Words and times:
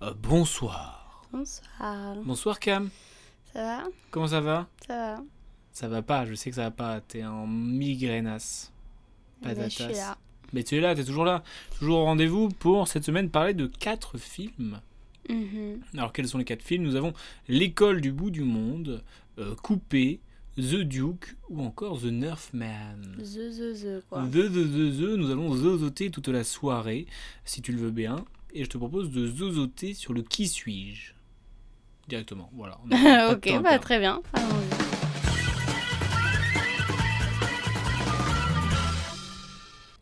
Euh, 0.00 0.14
bonsoir. 0.14 1.26
Bonsoir. 1.32 2.14
Bonsoir 2.24 2.60
Cam. 2.60 2.88
Ça 3.52 3.62
va? 3.62 3.84
Comment 4.12 4.28
ça 4.28 4.40
va? 4.40 4.68
Ça 4.86 4.94
va. 4.94 5.22
Ça 5.72 5.88
va 5.88 6.02
pas, 6.02 6.24
je 6.24 6.34
sais 6.34 6.50
que 6.50 6.56
ça 6.56 6.62
va 6.62 6.70
pas. 6.70 7.00
T'es 7.00 7.24
en 7.24 7.48
migraineasse. 7.48 8.72
Mais 9.42 9.56
je 9.56 9.68
suis 9.68 9.92
là. 9.92 10.16
Mais 10.52 10.62
tu 10.62 10.76
es 10.76 10.80
là, 10.80 10.94
t'es 10.94 11.04
toujours 11.04 11.24
là. 11.24 11.42
Toujours 11.78 11.98
au 11.98 12.04
rendez-vous 12.04 12.48
pour 12.48 12.86
cette 12.86 13.04
semaine 13.04 13.28
parler 13.28 13.54
de 13.54 13.66
quatre 13.66 14.18
films. 14.18 14.80
Mhm. 15.28 15.80
Alors 15.94 16.12
quels 16.12 16.28
sont 16.28 16.38
les 16.38 16.44
quatre 16.44 16.62
films? 16.62 16.84
Nous 16.84 16.94
avons 16.94 17.12
L'école 17.48 18.00
du 18.00 18.12
bout 18.12 18.30
du 18.30 18.44
monde, 18.44 19.02
euh, 19.38 19.56
Coupé, 19.56 20.20
The 20.56 20.76
Duke 20.76 21.36
ou 21.50 21.60
encore 21.62 22.00
The 22.00 22.04
Nerfman. 22.04 23.16
The, 23.18 23.22
the, 23.22 24.00
the, 24.00 24.04
quoi. 24.08 24.22
The, 24.26 24.48
the, 24.48 24.64
the, 24.64 24.96
the, 24.96 25.16
nous 25.16 25.30
allons 25.30 25.54
zozoter 25.56 26.10
toute 26.10 26.28
la 26.28 26.44
soirée, 26.44 27.06
si 27.44 27.62
tu 27.62 27.72
le 27.72 27.78
veux 27.78 27.90
bien. 27.90 28.24
Et 28.54 28.64
je 28.64 28.68
te 28.68 28.78
propose 28.78 29.10
de 29.10 29.26
zozoter 29.26 29.94
sur 29.94 30.12
le 30.12 30.22
qui 30.22 30.48
suis-je 30.48 31.12
Directement, 32.08 32.50
voilà. 32.54 32.78
Ok, 33.32 33.62
bah 33.62 33.78
très 33.78 33.98
bien. 33.98 34.22
Allons-y. 34.32 34.78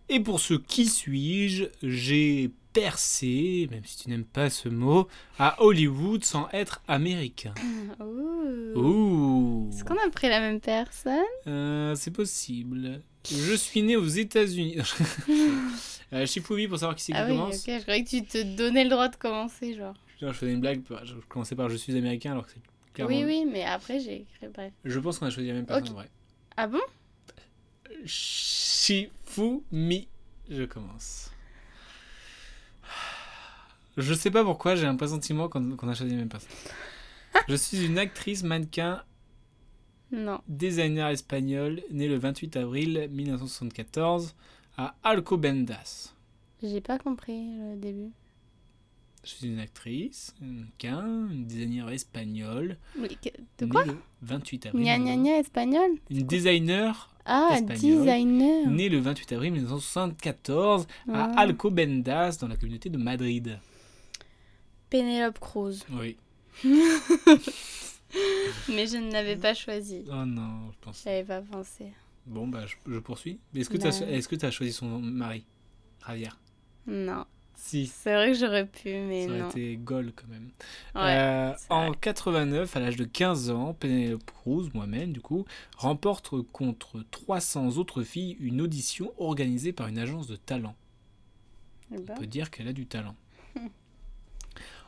Et 0.09 0.21
pour 0.21 0.39
ce 0.39 0.55
qui 0.55 0.87
suis-je, 0.87 1.65
j'ai 1.83 2.53
percé, 2.73 3.67
même 3.73 3.85
si 3.85 4.05
tu 4.05 4.09
n'aimes 4.09 4.25
pas 4.25 4.51
ce 4.51 4.69
mot, 4.69 5.09
à 5.39 5.61
Hollywood 5.61 6.25
sans 6.25 6.49
être 6.53 6.81
américain. 6.87 7.55
Ouh. 8.01 8.79
Ouh 8.79 9.71
Est-ce 9.73 9.83
qu'on 9.83 9.95
a 9.95 10.09
pris 10.11 10.29
la 10.29 10.39
même 10.41 10.61
personne? 10.61 11.19
Euh, 11.49 11.97
c'est 11.97 12.13
possible. 12.13 13.01
Je 13.29 13.55
suis 13.55 13.83
né 13.83 13.97
aux 13.97 14.07
États-Unis. 14.07 14.77
euh, 16.13 16.27
Shifumi 16.27 16.69
pour 16.69 16.79
savoir 16.79 16.95
qui 16.97 17.03
c'est 17.05 17.13
qui 17.13 17.19
Ah 17.19 17.25
oui, 17.27 17.33
ok, 17.33 17.39
commence. 17.39 17.65
je 17.67 17.81
croyais 17.83 18.05
que 18.05 18.09
tu 18.11 18.25
te 18.25 18.43
donnais 18.57 18.85
le 18.85 18.91
droit 18.91 19.09
de 19.09 19.17
commencer, 19.17 19.75
genre. 19.75 19.95
Genre, 20.21 20.33
je 20.33 20.39
faisais 20.39 20.53
une 20.53 20.61
blague, 20.61 20.83
je 21.05 21.15
commençais 21.29 21.55
par 21.57 21.69
je 21.69 21.77
suis 21.77 21.97
américain 21.97 22.33
alors 22.33 22.47
que 22.47 22.53
c'est 22.53 22.61
clairement. 22.95 23.15
Oui, 23.15 23.25
oui, 23.25 23.45
mais 23.51 23.65
après 23.65 24.01
j'ai 24.01 24.23
écrit 24.23 24.49
bref. 24.53 24.73
Je 24.85 24.99
pense 24.99 25.19
qu'on 25.19 25.27
a 25.27 25.31
choisi 25.31 25.49
la 25.49 25.55
même 25.55 25.67
personne 25.67 25.85
Ok. 25.85 25.91
en 25.91 25.95
vrai. 25.95 26.09
Ah 26.57 26.67
bon? 26.67 26.81
Shifumi, 28.87 30.09
je 30.51 30.63
commence. 30.65 31.31
Je 33.97 34.13
sais 34.15 34.31
pas 34.31 34.45
pourquoi, 34.45 34.75
j'ai 34.75 34.87
un 34.87 34.97
pressentiment 34.97 35.49
qu'on 35.49 35.71
a 35.89 35.95
choisi 35.95 36.13
la 36.13 36.19
même 36.19 36.29
personne. 36.29 36.51
je 37.49 37.55
suis 37.55 37.85
une 37.85 37.99
actrice 37.99 38.43
mannequin 38.43 39.03
Non. 40.13 40.41
designer 40.49 41.09
espagnol 41.11 41.83
né 41.91 42.07
le 42.09 42.17
28 42.19 42.57
avril 42.57 43.09
1974 43.11 44.35
à 44.77 44.95
Alcobendas. 45.03 46.13
J'ai 46.63 46.81
pas 46.81 46.99
compris 46.99 47.47
le 47.59 47.77
début. 47.77 48.11
Je 49.25 49.31
suis 49.31 49.47
une 49.49 49.59
actrice, 49.59 50.35
mannequin, 50.41 51.29
une 51.31 51.47
designer 51.47 51.89
espagnole. 51.91 52.77
De 53.59 53.67
quoi 53.67 53.85
le 53.85 53.97
28 54.23 54.67
avril. 54.67 54.85
Gna 54.85 54.99
gna 54.99 55.17
gna 55.17 55.39
espagnol 55.39 55.91
Une 56.11 56.27
designer 56.27 57.11
Ah, 57.25 57.59
designer. 57.61 58.69
née 58.71 58.89
le 58.89 58.99
28 59.01 59.33
avril 59.33 59.53
1974 59.55 60.87
à 61.13 61.25
Ah. 61.25 61.41
Alcobendas 61.41 62.39
dans 62.41 62.47
la 62.49 62.57
communauté 62.57 62.89
de 62.89 62.99
Madrid. 62.99 63.59
Pénélope 64.91 65.41
Cruz. 65.41 65.81
Oui. 65.91 66.17
Mais 68.69 68.87
je 68.87 68.97
ne 68.97 69.11
l'avais 69.13 69.37
pas 69.37 69.55
choisi. 69.55 70.05
Oh 70.09 70.25
non, 70.25 70.71
je 70.71 70.77
pense. 70.81 71.03
J'avais 71.05 71.25
pas 71.25 71.41
pensé. 71.43 71.87
Bon, 72.27 72.49
bah, 72.49 72.67
je, 72.67 72.75
je 72.93 72.99
poursuis. 72.99 73.39
Est-ce 73.55 73.71
que 73.71 73.77
tu 73.77 73.87
as, 73.87 74.01
Bah. 74.01 74.47
as 74.49 74.51
choisi 74.51 74.73
son 74.73 74.99
mari 75.01 75.45
Javier? 76.07 76.29
Non. 76.87 77.25
Si. 77.55 77.87
C'est 77.87 78.13
vrai 78.15 78.33
que 78.33 78.39
j'aurais 78.39 78.67
pu, 78.67 78.91
mais 78.91 79.25
Ça 79.27 79.31
aurait 79.31 79.41
non. 79.41 79.49
été 79.51 79.77
Gaulle 79.79 80.13
quand 80.15 80.29
même. 80.29 80.51
Ouais. 80.95 81.17
Euh, 81.19 81.53
en 81.71 81.87
vrai. 81.89 81.97
89, 82.01 82.77
à 82.77 82.81
l'âge 82.81 82.97
de 82.97 83.05
15 83.05 83.51
ans, 83.51 83.73
Penelope 83.75 84.25
Cruz, 84.27 84.69
moi-même 84.75 85.13
du 85.13 85.21
coup, 85.21 85.47
remporte 85.77 86.35
contre 86.53 87.03
300 87.11 87.79
autres 87.79 88.03
filles 88.03 88.37
une 88.41 88.61
audition 88.61 89.13
organisée 89.19 89.73
par 89.73 89.87
une 89.89 89.99
agence 89.99 90.27
de 90.27 90.37
talent. 90.37 90.75
Eh 91.95 91.99
ben. 91.99 92.15
On 92.17 92.21
peut 92.21 92.27
dire 92.27 92.51
qu'elle 92.51 92.69
a 92.69 92.73
du 92.75 92.87
talent. 92.87 93.17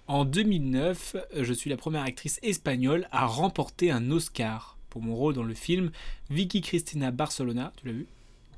En 0.06 0.24
2009, 0.24 1.16
je 1.36 1.52
suis 1.52 1.68
la 1.70 1.76
première 1.76 2.02
actrice 2.02 2.38
espagnole 2.42 3.06
à 3.10 3.26
remporter 3.26 3.90
un 3.90 4.10
Oscar 4.10 4.77
pour 4.90 5.02
mon 5.02 5.14
rôle 5.14 5.34
dans 5.34 5.42
le 5.44 5.54
film 5.54 5.90
Vicky 6.30 6.60
Cristina 6.60 7.10
Barcelona. 7.10 7.72
Tu 7.76 7.86
l'as 7.86 7.92
vu? 7.92 8.06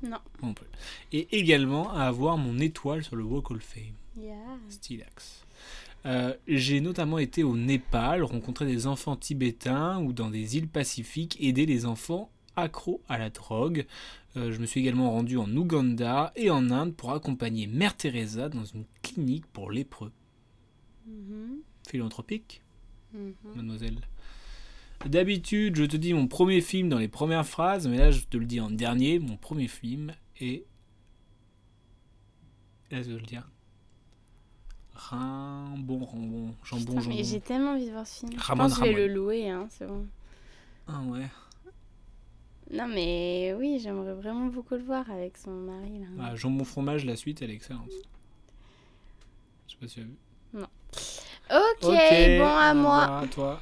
Non. 0.03 0.17
Non 0.41 0.53
plus. 0.53 0.67
Et 1.11 1.27
également 1.37 1.91
à 1.93 2.03
avoir 2.05 2.37
mon 2.37 2.57
étoile 2.59 3.03
sur 3.03 3.15
le 3.15 3.23
Walk 3.23 3.51
of 3.51 3.61
Fame. 3.61 3.93
Yeah. 4.17 4.35
Stylax. 4.69 5.45
Euh, 6.07 6.33
J'ai 6.47 6.81
notamment 6.81 7.19
été 7.19 7.43
au 7.43 7.55
Népal, 7.55 8.23
rencontrer 8.23 8.65
des 8.65 8.87
enfants 8.87 9.15
tibétains 9.15 9.99
ou 9.99 10.13
dans 10.13 10.29
des 10.31 10.57
îles 10.57 10.67
pacifiques, 10.67 11.37
aider 11.39 11.67
les 11.67 11.85
enfants 11.85 12.31
accros 12.55 13.01
à 13.07 13.17
la 13.19 13.29
drogue. 13.29 13.85
Euh, 14.37 14.51
je 14.51 14.59
me 14.59 14.65
suis 14.65 14.79
également 14.81 15.11
rendu 15.11 15.37
en 15.37 15.55
Ouganda 15.55 16.33
et 16.35 16.49
en 16.49 16.71
Inde 16.71 16.95
pour 16.95 17.11
accompagner 17.11 17.67
Mère 17.67 17.95
Teresa 17.95 18.49
dans 18.49 18.65
une 18.65 18.85
clinique 19.03 19.45
pour 19.53 19.69
lépreux. 19.71 20.11
Mhm. 21.05 21.59
Philanthropique, 21.87 22.61
Mhm. 23.13 23.33
mademoiselle. 23.55 23.99
D'habitude, 25.05 25.75
je 25.75 25.83
te 25.85 25.97
dis 25.97 26.13
mon 26.13 26.27
premier 26.27 26.61
film 26.61 26.89
dans 26.89 26.97
les 26.99 27.07
premières 27.07 27.45
phrases, 27.45 27.87
mais 27.87 27.97
là, 27.97 28.11
je 28.11 28.21
te 28.21 28.37
le 28.37 28.45
dis 28.45 28.59
en 28.59 28.69
dernier. 28.69 29.19
Mon 29.19 29.37
premier 29.37 29.67
film 29.67 30.13
est. 30.39 30.65
Là, 32.91 33.01
je 33.01 33.11
vais 33.11 33.19
le 33.19 33.25
dire. 33.25 33.47
Rambon, 34.93 36.05
Rambon, 36.05 36.53
jambon, 36.63 36.95
Putain, 36.97 37.09
mais 37.09 37.23
j'ai 37.23 37.39
tellement 37.39 37.71
envie 37.71 37.87
de 37.87 37.91
voir 37.91 38.05
ce 38.05 38.19
film. 38.19 38.33
Je 38.37 38.43
Ramon, 38.43 38.63
pense 38.63 38.77
que 38.77 38.85
je 38.85 38.91
vais 38.91 39.07
le 39.07 39.13
louer, 39.13 39.49
hein, 39.49 39.67
c'est 39.69 39.87
bon. 39.87 40.05
Ah 40.87 41.01
ouais. 41.07 41.27
Non, 42.71 42.87
mais 42.87 43.53
oui, 43.57 43.79
j'aimerais 43.81 44.13
vraiment 44.13 44.45
beaucoup 44.47 44.75
le 44.75 44.83
voir 44.83 45.09
avec 45.09 45.37
son 45.37 45.51
mari. 45.51 45.99
Là. 45.99 46.07
Ah, 46.21 46.35
jambon 46.35 46.63
fromage, 46.63 47.05
la 47.05 47.15
suite, 47.15 47.41
elle 47.41 47.49
est 47.49 47.55
excellente. 47.55 47.89
Je 49.67 49.73
sais 49.73 49.77
pas 49.79 49.87
si 49.87 49.95
tu 49.95 50.01
as 50.01 50.03
vu. 50.03 50.15
Ok, 51.53 51.81
bon 52.39 52.47
à 52.47 52.73
moi. 52.73 53.19
à 53.19 53.27
toi. 53.27 53.61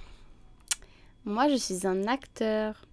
Moi, 1.26 1.50
je 1.50 1.56
suis 1.56 1.86
un 1.86 2.08
acteur 2.08 2.86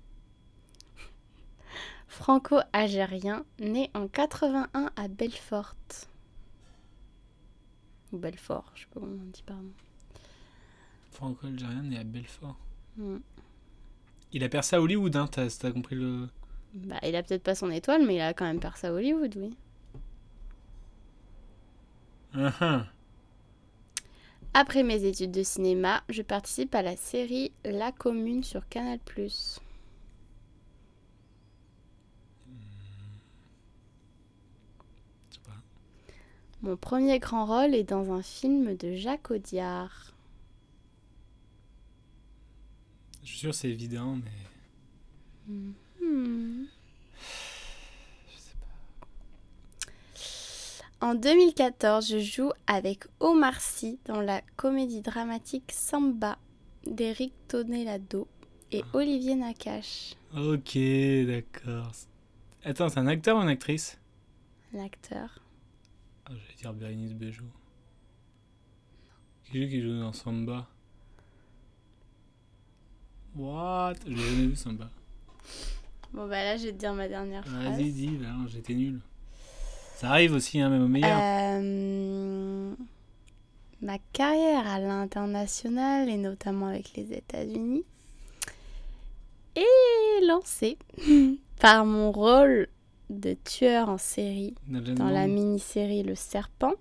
franco-algérien 2.08 3.44
né 3.58 3.90
en 3.94 4.08
81 4.08 4.90
à 4.96 5.08
Belfort. 5.08 5.76
Ou 8.12 8.18
Belfort, 8.18 8.72
je 8.74 8.82
sais 8.82 8.86
pas 8.92 9.00
comment 9.00 9.22
on 9.22 9.30
dit, 9.30 9.42
pardon. 9.44 9.70
Franco-algérien 11.10 11.82
né 11.82 11.98
à 11.98 12.04
Belfort. 12.04 12.58
Hmm. 12.96 13.18
Il 14.32 14.44
a 14.44 14.48
percé 14.48 14.76
à 14.76 14.82
Hollywood, 14.82 15.14
hein, 15.16 15.28
t'as 15.30 15.48
t'as 15.48 15.70
compris 15.70 15.96
le. 15.96 16.28
Bah, 16.74 16.98
il 17.02 17.16
a 17.16 17.22
peut-être 17.22 17.42
pas 17.42 17.54
son 17.54 17.70
étoile, 17.70 18.04
mais 18.06 18.16
il 18.16 18.20
a 18.20 18.34
quand 18.34 18.44
même 18.44 18.60
percé 18.60 18.86
à 18.86 18.92
Hollywood, 18.92 19.34
oui. 19.36 19.56
Ah, 22.34 22.52
ah. 22.60 22.86
Après 24.58 24.82
mes 24.82 25.04
études 25.04 25.32
de 25.32 25.42
cinéma, 25.42 26.02
je 26.08 26.22
participe 26.22 26.74
à 26.74 26.80
la 26.80 26.96
série 26.96 27.52
La 27.62 27.92
Commune 27.92 28.42
sur 28.42 28.66
Canal+. 28.70 28.98
Mon 36.62 36.74
premier 36.78 37.18
grand 37.18 37.44
rôle 37.44 37.74
est 37.74 37.84
dans 37.84 38.10
un 38.14 38.22
film 38.22 38.74
de 38.78 38.94
Jacques 38.94 39.30
Audiard. 39.30 40.14
Je 43.24 43.28
suis 43.28 43.38
sûr 43.40 43.50
que 43.50 43.56
c'est 43.56 43.68
évident, 43.68 44.16
mais. 44.16 45.52
Hmm. 46.00 46.64
Je 48.26 48.38
sais 48.38 48.56
pas. 48.58 48.66
En 51.00 51.14
2014, 51.14 52.08
je 52.08 52.18
joue 52.18 52.50
avec 52.66 53.04
Omar 53.20 53.60
Sy 53.60 53.98
dans 54.06 54.20
la 54.20 54.40
comédie 54.56 55.02
dramatique 55.02 55.70
Samba 55.72 56.38
d'Éric 56.86 57.34
Tonelado 57.48 58.26
et 58.72 58.82
Olivier 58.94 59.34
Nakache, 59.34 60.14
Ok, 60.34 60.76
d'accord. 61.26 61.92
Attends, 62.64 62.88
c'est 62.88 62.98
un 62.98 63.06
acteur 63.06 63.36
ou 63.38 63.42
une 63.42 63.48
actrice? 63.48 63.98
L'acteur. 64.72 65.38
Ah, 66.24 66.30
J'allais 66.30 66.54
dire 66.58 66.72
Bérénice 66.72 67.12
Bejo. 67.14 67.44
Qui 69.44 69.52
c'est 69.52 69.68
qui 69.68 69.80
joue 69.82 70.00
dans 70.00 70.12
Samba? 70.12 70.66
What? 73.36 73.94
J'ai 74.06 74.16
jamais 74.16 74.46
vu 74.48 74.56
Samba. 74.56 74.90
Bon, 76.12 76.26
bah 76.26 76.42
là, 76.42 76.56
je 76.56 76.64
vais 76.64 76.72
te 76.72 76.78
dire 76.78 76.94
ma 76.94 77.06
dernière 77.06 77.46
phrase. 77.46 77.76
Vas-y, 77.76 77.92
dis, 77.92 78.18
j'étais 78.48 78.74
nul. 78.74 79.00
Ça 79.96 80.10
arrive 80.10 80.34
aussi, 80.34 80.60
hein, 80.60 80.68
même 80.68 80.82
au 80.84 80.88
meilleur. 80.88 81.18
Euh, 81.20 82.74
ma 83.80 83.98
carrière 84.12 84.66
à 84.68 84.78
l'international 84.78 86.08
et 86.08 86.16
notamment 86.18 86.66
avec 86.66 86.92
les 86.96 87.12
États-Unis 87.14 87.84
est 89.54 90.26
lancée 90.26 90.76
par 91.60 91.86
mon 91.86 92.12
rôle 92.12 92.68
de 93.08 93.34
tueur 93.44 93.88
en 93.88 93.98
série 93.98 94.54
dans 94.94 95.08
la 95.08 95.26
mini-série 95.26 96.02
Le 96.02 96.14
Serpent 96.14 96.72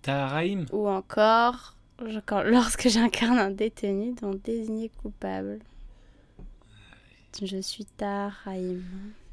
Taharaim 0.00 0.64
ou 0.72 0.88
encore 0.88 1.76
je- 2.04 2.18
quand- 2.24 2.42
lorsque 2.42 2.88
j'incarne 2.88 3.38
un 3.38 3.50
détenu 3.52 4.12
dont 4.20 4.34
désigné 4.42 4.88
coupable. 4.88 5.60
Je 7.40 7.58
suis 7.60 7.84
Taharaim. 7.84 8.80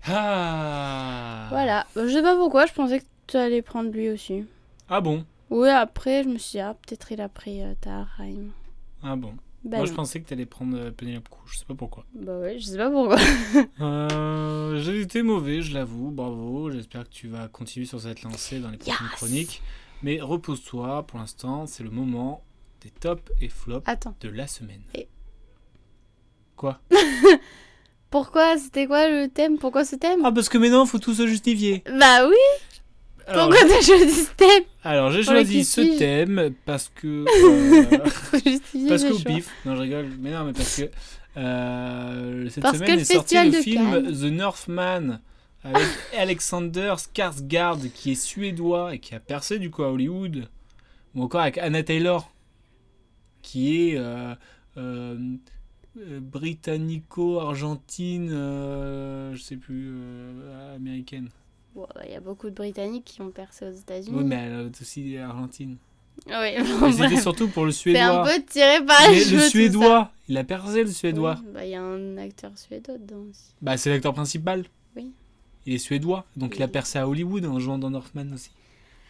Ah 0.07 1.47
Voilà, 1.49 1.85
Bah, 1.95 2.07
je 2.07 2.13
sais 2.13 2.21
pas 2.21 2.35
pourquoi, 2.35 2.65
je 2.65 2.73
pensais 2.73 2.99
que 2.99 3.05
tu 3.27 3.37
allais 3.37 3.61
prendre 3.61 3.91
lui 3.91 4.09
aussi. 4.09 4.45
Ah 4.89 5.01
bon? 5.01 5.25
Oui, 5.49 5.69
après, 5.69 6.23
je 6.23 6.29
me 6.29 6.37
suis 6.37 6.53
dit, 6.57 6.59
ah, 6.59 6.75
peut-être 6.75 7.11
il 7.11 7.21
a 7.21 7.29
pris 7.29 7.61
euh, 7.63 7.73
Taharaim. 7.81 8.49
Ah 9.03 9.15
bon. 9.15 9.33
Bah, 9.63 9.77
Moi, 9.77 9.85
je 9.87 9.93
pensais 9.93 10.21
que 10.21 10.29
t'allais 10.29 10.45
prendre 10.45 10.77
euh, 10.77 10.91
Penelope 10.91 11.27
Cruz, 11.27 11.49
je 11.51 11.57
sais 11.59 11.65
pas 11.65 11.73
pourquoi. 11.75 12.05
Bah 12.13 12.37
ouais, 12.39 12.59
je 12.59 12.65
sais 12.65 12.77
pas 12.77 12.89
pourquoi. 12.89 13.17
Euh, 13.81 14.81
j'ai 14.81 15.01
été 15.01 15.21
mauvais, 15.21 15.61
je 15.61 15.73
l'avoue, 15.73 16.11
bravo. 16.11 16.69
J'espère 16.71 17.03
que 17.03 17.09
tu 17.09 17.27
vas 17.27 17.47
continuer 17.47 17.85
sur 17.85 17.99
cette 17.99 18.21
lancée 18.23 18.59
dans 18.59 18.69
les 18.69 18.77
prochaines 18.77 19.05
Yes. 19.07 19.15
chroniques. 19.15 19.61
Mais 20.03 20.21
repose-toi, 20.21 21.05
pour 21.07 21.19
l'instant, 21.19 21.65
c'est 21.65 21.83
le 21.83 21.89
moment 21.89 22.43
des 22.81 22.89
tops 22.89 23.31
et 23.41 23.49
flops 23.49 23.87
Attends, 23.87 24.15
de 24.21 24.29
la 24.29 24.47
semaine. 24.47 24.81
Et- 24.93 25.09
Quoi? 26.55 26.79
pourquoi? 28.09 28.57
C'était 28.57 28.87
quoi 28.87 29.07
le 29.09 29.27
thème? 29.27 29.57
Pourquoi 29.57 29.85
ce 29.85 29.95
thème? 29.95 30.21
Ah, 30.23 30.31
parce 30.31 30.49
que 30.49 30.57
maintenant, 30.57 30.85
faut 30.85 30.99
tout 30.99 31.13
se 31.13 31.27
justifier. 31.27 31.83
Bah 31.85 32.27
oui, 32.27 32.35
Alors, 33.27 33.49
pourquoi 33.49 33.67
t'as 33.67 33.81
choisi 33.81 34.11
ce 34.11 34.31
thème? 34.35 34.63
Alors, 34.83 35.11
j'ai 35.11 35.23
choisi 35.23 35.63
ce 35.63 35.97
thème 35.97 36.51
parce 36.65 36.89
que. 36.93 37.25
euh, 37.95 38.87
parce 38.87 39.03
qu'au 39.03 39.19
pif. 39.19 39.49
Non, 39.65 39.75
je 39.75 39.81
rigole. 39.81 40.09
Mais 40.19 40.31
non, 40.31 40.45
mais 40.45 40.53
parce 40.53 40.77
que. 40.77 40.89
euh, 41.37 42.49
cette 42.49 42.63
Parce 42.63 42.77
semaine 42.77 42.99
est 42.99 43.05
sorti 43.05 43.35
le 43.35 43.51
de 43.51 43.57
film 43.57 43.91
Cannes. 43.91 44.11
The 44.13 44.31
Northman 44.31 45.19
avec 45.63 45.83
Alexander 46.17 46.95
Skarsgård 46.97 47.91
qui 47.91 48.11
est 48.11 48.15
suédois 48.15 48.95
et 48.95 48.99
qui 48.99 49.13
a 49.15 49.19
percé 49.19 49.59
du 49.59 49.69
coup 49.69 49.83
à 49.83 49.91
Hollywood. 49.91 50.47
Ou 51.15 51.23
encore 51.23 51.41
avec 51.41 51.57
Anna 51.57 51.83
Taylor 51.83 52.31
qui 53.41 53.89
est 53.91 53.97
euh, 53.97 54.35
euh, 54.77 55.17
britannico-argentine, 55.95 58.29
euh, 58.31 59.33
je 59.35 59.41
sais 59.41 59.57
plus, 59.57 59.89
euh, 59.91 60.75
américaine. 60.75 61.29
Bon, 61.75 61.87
bah, 61.95 62.01
Il 62.05 62.11
y 62.11 62.15
a 62.15 62.19
beaucoup 62.19 62.49
de 62.49 62.55
Britanniques 62.55 63.05
qui 63.05 63.21
ont 63.21 63.31
percé 63.31 63.65
aux 63.67 63.71
États-Unis. 63.71 64.15
Oui, 64.17 64.23
mais 64.23 64.35
elle 64.35 64.67
est 64.67 64.81
aussi 64.81 65.17
argentine. 65.17 65.77
Oui, 66.27 66.33
Mais 66.33 66.57
bon, 66.79 66.91
c'était 66.91 67.21
surtout 67.21 67.47
pour 67.47 67.65
le 67.65 67.71
C'est 67.71 67.97
un 67.97 68.23
suédois. 68.23 68.25
peu 68.35 68.43
tiré 68.51 68.85
par 68.85 69.09
les 69.09 69.19
cheveux. 69.21 69.37
le 69.37 69.43
suédois, 69.49 70.11
il 70.27 70.37
a 70.37 70.43
percé 70.43 70.83
le 70.83 70.91
suédois. 70.91 71.37
Oui, 71.45 71.51
bah, 71.53 71.65
Il 71.65 71.71
y 71.71 71.75
a 71.75 71.81
un 71.81 72.17
acteur 72.17 72.51
suédois 72.57 72.97
dedans 72.97 73.23
aussi. 73.29 73.53
Bah, 73.61 73.77
c'est 73.77 73.89
l'acteur 73.89 74.13
principal. 74.13 74.65
Oui. 74.95 75.11
Il 75.65 75.73
est 75.73 75.77
suédois, 75.77 76.25
donc 76.35 76.55
il 76.57 76.63
a 76.63 76.65
Oui. 76.65 76.71
percé 76.71 76.99
à 76.99 77.07
Hollywood 77.07 77.45
en 77.45 77.59
jouant 77.59 77.77
dans 77.77 77.89
Northman 77.89 78.33
aussi. 78.33 78.51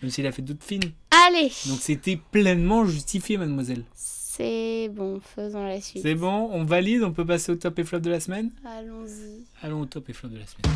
Même 0.01 0.11
s'il 0.11 0.25
a 0.27 0.31
fait 0.31 0.41
d'autres 0.41 0.63
films. 0.63 0.91
Allez 1.27 1.51
Donc 1.67 1.79
c'était 1.79 2.19
pleinement 2.31 2.85
justifié, 2.85 3.37
mademoiselle. 3.37 3.83
C'est 3.95 4.69
bon, 4.87 5.19
faisons 5.19 5.65
la 5.65 5.81
suite. 5.81 6.03
C'est 6.03 6.15
bon, 6.15 6.49
on 6.51 6.63
valide, 6.63 7.03
on 7.03 7.11
peut 7.11 7.25
passer 7.25 7.51
au 7.51 7.55
top 7.55 7.79
et 7.79 7.83
flop 7.83 7.99
de 7.99 8.09
la 8.09 8.19
semaine? 8.19 8.51
Allons-y. 8.65 9.43
Allons 9.61 9.81
au 9.81 9.85
top 9.85 10.09
et 10.09 10.13
flop 10.13 10.29
de 10.29 10.37
la 10.37 10.45
semaine. 10.45 10.71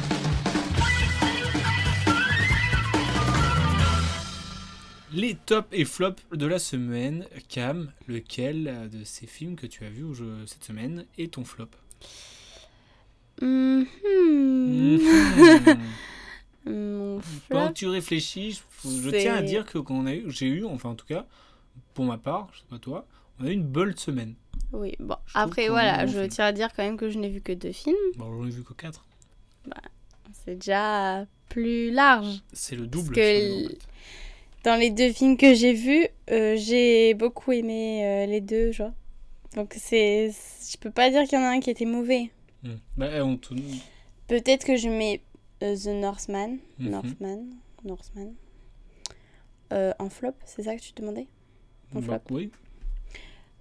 Les 5.13 5.35
tops 5.35 5.67
et 5.71 5.85
flops 5.85 6.23
de 6.33 6.45
la 6.47 6.57
semaine. 6.57 7.27
Cam, 7.47 7.91
lequel 8.07 8.89
de 8.91 9.03
ces 9.03 9.27
films 9.27 9.55
que 9.55 9.67
tu 9.67 9.85
as 9.85 9.89
vus 9.89 10.05
cette 10.47 10.63
semaine 10.63 11.05
est 11.17 11.33
ton 11.33 11.45
flop? 11.45 11.67
Mhm. 13.41 13.85
Mhm. 14.65 14.99
Mon 16.65 17.19
flop. 17.21 17.67
que 17.67 17.73
tu 17.73 17.87
réfléchis, 17.87 18.61
je, 18.83 19.09
tiens 19.09 19.35
à 19.35 19.41
dire 19.41 19.65
que 19.65 19.77
qu'on 19.77 20.05
a 20.05 20.13
eu, 20.13 20.31
j'ai 20.31 20.47
eu, 20.47 20.65
enfin 20.65 20.89
en 20.89 20.95
tout 20.95 21.05
cas, 21.05 21.25
pour 21.93 22.05
ma 22.05 22.17
part, 22.17 22.49
je 22.53 22.59
sais 22.59 22.65
pas 22.69 22.79
toi, 22.79 23.05
on 23.39 23.45
a 23.45 23.49
eu 23.49 23.53
une 23.53 23.63
bonne 23.63 23.95
semaine. 23.97 24.35
Oui, 24.71 24.95
bon. 24.99 25.15
Je 25.27 25.33
Après, 25.35 25.67
voilà, 25.69 26.05
je 26.07 26.25
tiens 26.25 26.45
à 26.45 26.51
dire 26.51 26.73
quand 26.73 26.83
même 26.83 26.97
que 26.97 27.09
je 27.09 27.19
n'ai 27.19 27.29
vu 27.29 27.41
que 27.41 27.51
deux 27.51 27.71
films. 27.71 27.95
Bon, 28.17 28.25
j'en 28.41 28.47
ai 28.47 28.51
vu 28.51 28.63
que 28.63 28.73
4. 28.73 29.05
C'est 30.33 30.55
déjà 30.55 31.25
plus 31.49 31.91
large. 31.91 32.41
C'est 32.53 32.75
le 32.75 32.87
double. 32.87 33.13
que 33.15 33.19
en 33.21 33.59
l- 33.59 33.69
fait. 33.69 33.77
Dans 34.63 34.75
les 34.79 34.89
deux 34.89 35.11
films 35.11 35.37
que 35.37 35.53
j'ai 35.53 35.73
vus, 35.73 36.07
euh, 36.31 36.55
j'ai 36.57 37.13
beaucoup 37.13 37.51
aimé 37.51 38.05
euh, 38.05 38.25
les 38.25 38.41
deux, 38.41 38.71
genre. 38.71 38.93
Donc 39.55 39.75
c'est... 39.77 40.31
Je 40.31 40.77
peux 40.77 40.89
pas 40.91 41.09
dire 41.11 41.23
qu'il 41.27 41.37
y 41.37 41.41
en 41.41 41.45
a 41.45 41.49
un 41.49 41.59
qui 41.59 41.69
était 41.69 41.85
mauvais. 41.85 42.31
Hmm. 42.63 42.75
Bah, 42.97 43.09
eh, 43.13 43.21
on 43.21 43.37
te- 43.37 43.53
Peut-être 44.27 44.65
que 44.65 44.75
je 44.77 44.89
mets 44.89 45.21
euh, 45.61 45.75
The 45.77 45.87
Northman. 45.89 46.57
Mhm. 46.79 46.89
Northman. 46.89 47.45
Northman. 47.85 48.33
En 49.99 50.09
flop, 50.09 50.33
c'est 50.45 50.63
ça 50.63 50.75
que 50.75 50.81
tu 50.81 50.93
demandais? 50.95 51.27
Mon 51.93 52.01
bah, 52.01 52.19
flop? 52.25 52.35
oui. 52.35 52.51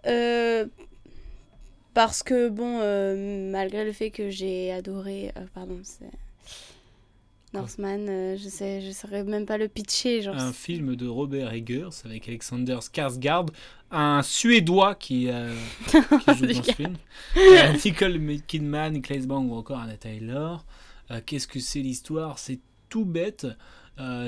Euh, 0.07 0.67
parce 1.95 2.23
que, 2.23 2.49
bon, 2.49 2.81
euh, 2.81 3.51
malgré 3.51 3.85
le 3.85 3.93
fait 3.93 4.11
que 4.11 4.31
j'ai 4.31 4.73
adoré. 4.73 5.33
euh, 5.37 5.43
pardon, 5.55 5.79
c'est. 5.83 6.11
Northman, 7.55 8.07
je 8.39 8.49
sais, 8.49 8.81
je 8.81 8.93
saurais 8.93 9.25
même 9.25 9.45
pas 9.45 9.59
le 9.59 9.69
pitcher. 9.69 10.23
Genre, 10.23 10.35
Un 10.35 10.55
film 10.55 10.97
de 10.97 11.07
Robert 11.07 11.53
Eggers 11.53 11.91
avec 12.07 12.27
Alexander 12.27 12.79
Skarsgård, 12.81 13.51
un 13.91 14.23
Suédois 14.23 14.95
qui, 14.95 15.29
qui 15.89 16.35
joue 16.35 16.47
dans 16.47 16.63
ce 16.63 16.73
film. 16.73 16.97
Nicole 17.85 18.41
Kidman, 18.47 19.03
Claes 19.03 19.27
Bang 19.27 19.51
ou 19.51 19.55
encore 19.55 19.81
Anna 19.81 19.99
Taylor. 19.99 20.65
Qu'est-ce 21.27 21.47
que 21.47 21.61
c'est 21.61 21.81
l'histoire? 21.81 22.39
C'est 22.39 22.59
tout 22.89 23.05
bête. 23.05 23.47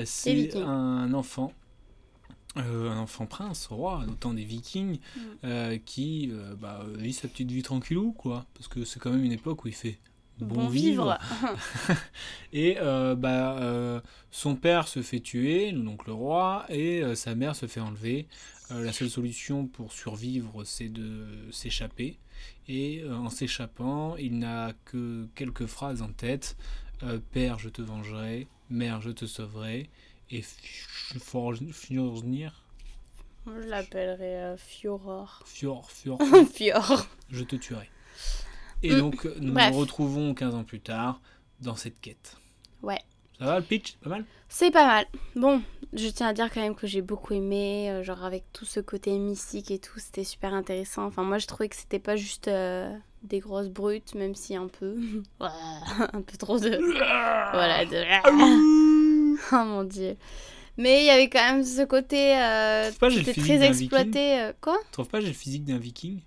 C'est 0.05 0.55
un 0.55 1.11
enfant. 1.15 1.51
Euh, 2.57 2.89
un 2.91 2.97
enfant 2.97 3.25
prince, 3.25 3.67
roi, 3.67 4.03
au 4.07 4.13
temps 4.13 4.33
des 4.33 4.43
vikings, 4.45 4.99
Mm. 5.15 5.19
euh, 5.43 5.77
qui 5.85 6.29
euh, 6.31 6.55
bah, 6.55 6.85
vit 6.97 7.13
sa 7.13 7.27
petite 7.27 7.51
vie 7.51 7.61
tranquillou, 7.63 8.11
quoi. 8.13 8.45
Parce 8.53 8.67
que 8.67 8.85
c'est 8.85 8.99
quand 8.99 9.11
même 9.11 9.23
une 9.23 9.31
époque 9.33 9.65
où 9.65 9.67
il 9.67 9.73
fait 9.73 9.99
bon, 10.39 10.55
bon 10.55 10.67
vivre. 10.67 11.17
vivre. 11.19 11.97
Et 12.53 12.77
bah, 13.17 14.01
son 14.31 14.55
père 14.55 14.87
se 14.87 15.01
fait 15.01 15.19
tuer, 15.19 15.71
donc 15.71 16.05
le 16.07 16.13
roi, 16.13 16.65
et 16.69 17.03
sa 17.15 17.35
mère 17.35 17.55
se 17.55 17.65
fait 17.67 17.79
enlever. 17.81 18.27
La 18.71 18.91
seule 18.93 19.09
solution 19.09 19.67
pour 19.67 19.91
survivre, 19.91 20.63
c'est 20.63 20.89
de 20.89 21.25
s'échapper. 21.51 22.17
Et 22.67 23.03
en 23.09 23.29
s'échappant, 23.29 24.15
il 24.17 24.39
n'a 24.39 24.73
que 24.85 25.27
quelques 25.35 25.65
phrases 25.67 26.01
en 26.01 26.09
tête. 26.09 26.57
Père, 27.31 27.59
je 27.59 27.69
te 27.69 27.81
vengerai. 27.81 28.47
Mère, 28.69 29.01
je 29.01 29.11
te 29.11 29.25
sauverai. 29.25 29.89
Et 30.31 30.43
Fjornir, 31.71 32.63
Je 33.47 33.51
l'appellerais 33.69 34.35
euh, 34.43 34.57
Fioror. 34.57 35.41
Fjord, 35.45 35.89
Fjord, 35.91 36.19
Fior. 36.53 37.07
je 37.29 37.43
te 37.43 37.55
tuerai. 37.55 37.89
Et 38.83 38.91
Mm. 38.91 38.97
donc, 38.99 39.25
nous 39.39 39.53
Bref. 39.53 39.71
nous 39.71 39.77
retrouvons 39.79 40.33
15 40.33 40.55
ans 40.55 40.63
plus 40.63 40.79
tard 40.81 41.21
dans 41.61 41.75
cette 41.75 41.99
quête. 42.01 42.37
Ouais. 42.81 42.99
Ça 43.39 43.45
va 43.45 43.59
le 43.59 43.65
pitch? 43.65 43.95
Pas 43.97 44.09
mal? 44.09 44.25
C'est 44.49 44.71
pas 44.71 44.85
mal. 44.85 45.05
Bon, 45.35 45.61
je 45.93 46.07
tiens 46.07 46.27
à 46.27 46.33
dire 46.33 46.49
quand 46.53 46.61
même 46.61 46.75
que 46.75 46.87
j'ai 46.87 47.01
beaucoup 47.01 47.33
aimé, 47.33 47.89
euh, 47.91 48.03
genre 48.03 48.23
avec 48.23 48.45
tout 48.53 48.65
ce 48.65 48.79
côté 48.79 49.17
mystique 49.17 49.71
et 49.71 49.79
tout, 49.79 49.99
c'était 49.99 50.23
super 50.23 50.53
intéressant. 50.53 51.05
Enfin, 51.05 51.23
moi 51.23 51.37
je 51.37 51.45
trouvais 51.47 51.67
que 51.69 51.75
c'était 51.75 51.99
pas 51.99 52.15
juste 52.15 52.47
euh, 52.47 52.95
des 53.23 53.39
grosses 53.39 53.69
brutes, 53.69 54.15
même 54.15 54.35
si 54.35 54.55
un 54.55 54.67
peu. 54.67 54.97
un 55.41 56.21
peu 56.21 56.37
trop 56.37 56.57
de. 56.59 56.69
voilà, 57.51 57.85
de. 57.85 58.94
oh 59.51 59.63
mon 59.65 59.83
dieu. 59.83 60.17
Mais 60.77 61.03
il 61.03 61.05
y 61.05 61.09
avait 61.09 61.29
quand 61.29 61.53
même 61.53 61.63
ce 61.63 61.83
côté. 61.83 62.37
Euh, 62.37 62.91
pas, 62.99 63.09
j'ai 63.09 63.21
le 63.21 63.33
très 63.33 63.63
exploité. 63.63 64.39
euh, 64.41 64.53
quoi? 64.59 64.77
Tu 64.85 64.91
trouves 64.91 65.07
pas 65.07 65.21
j'ai 65.21 65.27
le 65.27 65.33
physique 65.33 65.63
d'un 65.63 65.77
viking? 65.77 66.19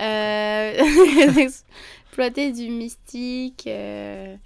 Euh, 0.00 0.72
exploiter 1.36 2.50
du 2.52 2.70
mystique, 2.70 3.66
euh, 3.66 4.36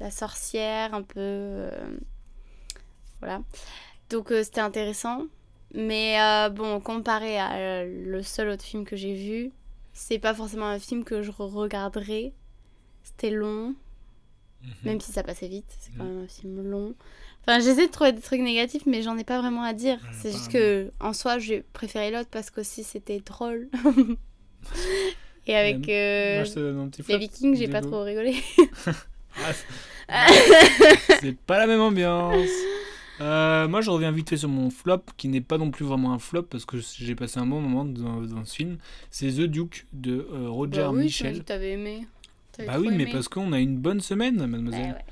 la 0.00 0.10
sorcière, 0.10 0.94
un 0.94 1.02
peu. 1.02 1.68
voilà. 3.20 3.42
Donc 4.08 4.28
c'était 4.42 4.60
intéressant. 4.60 5.24
Mais 5.72 6.18
bon, 6.50 6.80
comparé 6.80 7.38
à 7.38 7.84
le 7.84 8.22
seul 8.22 8.48
autre 8.48 8.64
film 8.64 8.84
que 8.84 8.96
j'ai 8.96 9.14
vu, 9.14 9.52
c'est 9.92 10.18
pas 10.18 10.34
forcément 10.34 10.66
un 10.66 10.80
film 10.80 11.04
que 11.04 11.22
je 11.22 11.30
regarderai. 11.30 12.32
C'était 13.04 13.30
long. 13.30 13.74
Mhm. 14.62 14.70
Même 14.84 15.00
si 15.00 15.12
ça 15.12 15.22
passait 15.22 15.48
vite, 15.48 15.66
c'est 15.78 15.92
quand 15.96 16.04
Mhm. 16.04 16.14
même 16.14 16.24
un 16.24 16.28
film 16.28 16.70
long. 16.70 16.94
Enfin, 17.42 17.60
j'essaie 17.60 17.86
de 17.86 17.92
trouver 17.92 18.12
des 18.12 18.20
trucs 18.20 18.40
négatifs, 18.40 18.84
mais 18.86 19.02
j'en 19.02 19.16
ai 19.16 19.24
pas 19.24 19.40
vraiment 19.40 19.62
à 19.62 19.72
dire. 19.72 19.98
C'est 20.12 20.30
juste 20.32 20.50
que, 20.52 20.90
en 21.00 21.12
soi, 21.12 21.38
j'ai 21.38 21.62
préféré 21.72 22.10
l'autre 22.10 22.28
parce 22.30 22.50
qu'aussi 22.50 22.84
c'était 22.84 23.20
drôle. 23.20 23.68
Et 25.46 25.56
avec 25.56 25.88
Euh, 25.88 26.44
Moi, 26.44 26.44
les. 27.08 27.18
Vikings, 27.18 27.56
j'ai 27.56 27.68
pas 27.68 27.80
trop 27.80 28.02
rigolé. 28.02 28.36
Ah, 30.08 30.26
c'est 31.20 31.36
pas 31.36 31.58
la 31.58 31.66
même 31.66 31.80
ambiance. 31.80 32.48
Euh, 33.20 33.68
moi, 33.68 33.80
je 33.80 33.90
reviens 33.90 34.12
vite 34.12 34.30
fait 34.30 34.36
sur 34.36 34.48
mon 34.48 34.70
flop, 34.70 35.02
qui 35.16 35.28
n'est 35.28 35.40
pas 35.40 35.58
non 35.58 35.70
plus 35.70 35.84
vraiment 35.84 36.12
un 36.12 36.18
flop, 36.18 36.44
parce 36.44 36.64
que 36.64 36.78
j'ai 36.78 37.14
passé 37.14 37.38
un 37.38 37.46
bon 37.46 37.60
moment 37.60 37.84
dans, 37.84 38.20
dans 38.22 38.44
ce 38.44 38.54
film. 38.54 38.78
C'est 39.10 39.28
The 39.30 39.42
Duke 39.42 39.86
de 39.92 40.26
euh, 40.32 40.48
Roger 40.48 40.82
bah 40.82 40.90
oui, 40.90 41.04
Michel. 41.04 41.38
que 41.38 41.44
t'avais 41.44 41.72
aimé. 41.72 42.06
Bah 42.58 42.78
oui, 42.78 42.88
mais 42.96 43.06
parce 43.06 43.28
qu'on 43.28 43.52
a 43.52 43.58
une 43.60 43.78
bonne 43.78 44.00
semaine, 44.00 44.44
mademoiselle. 44.46 44.92
ouais. 44.92 45.04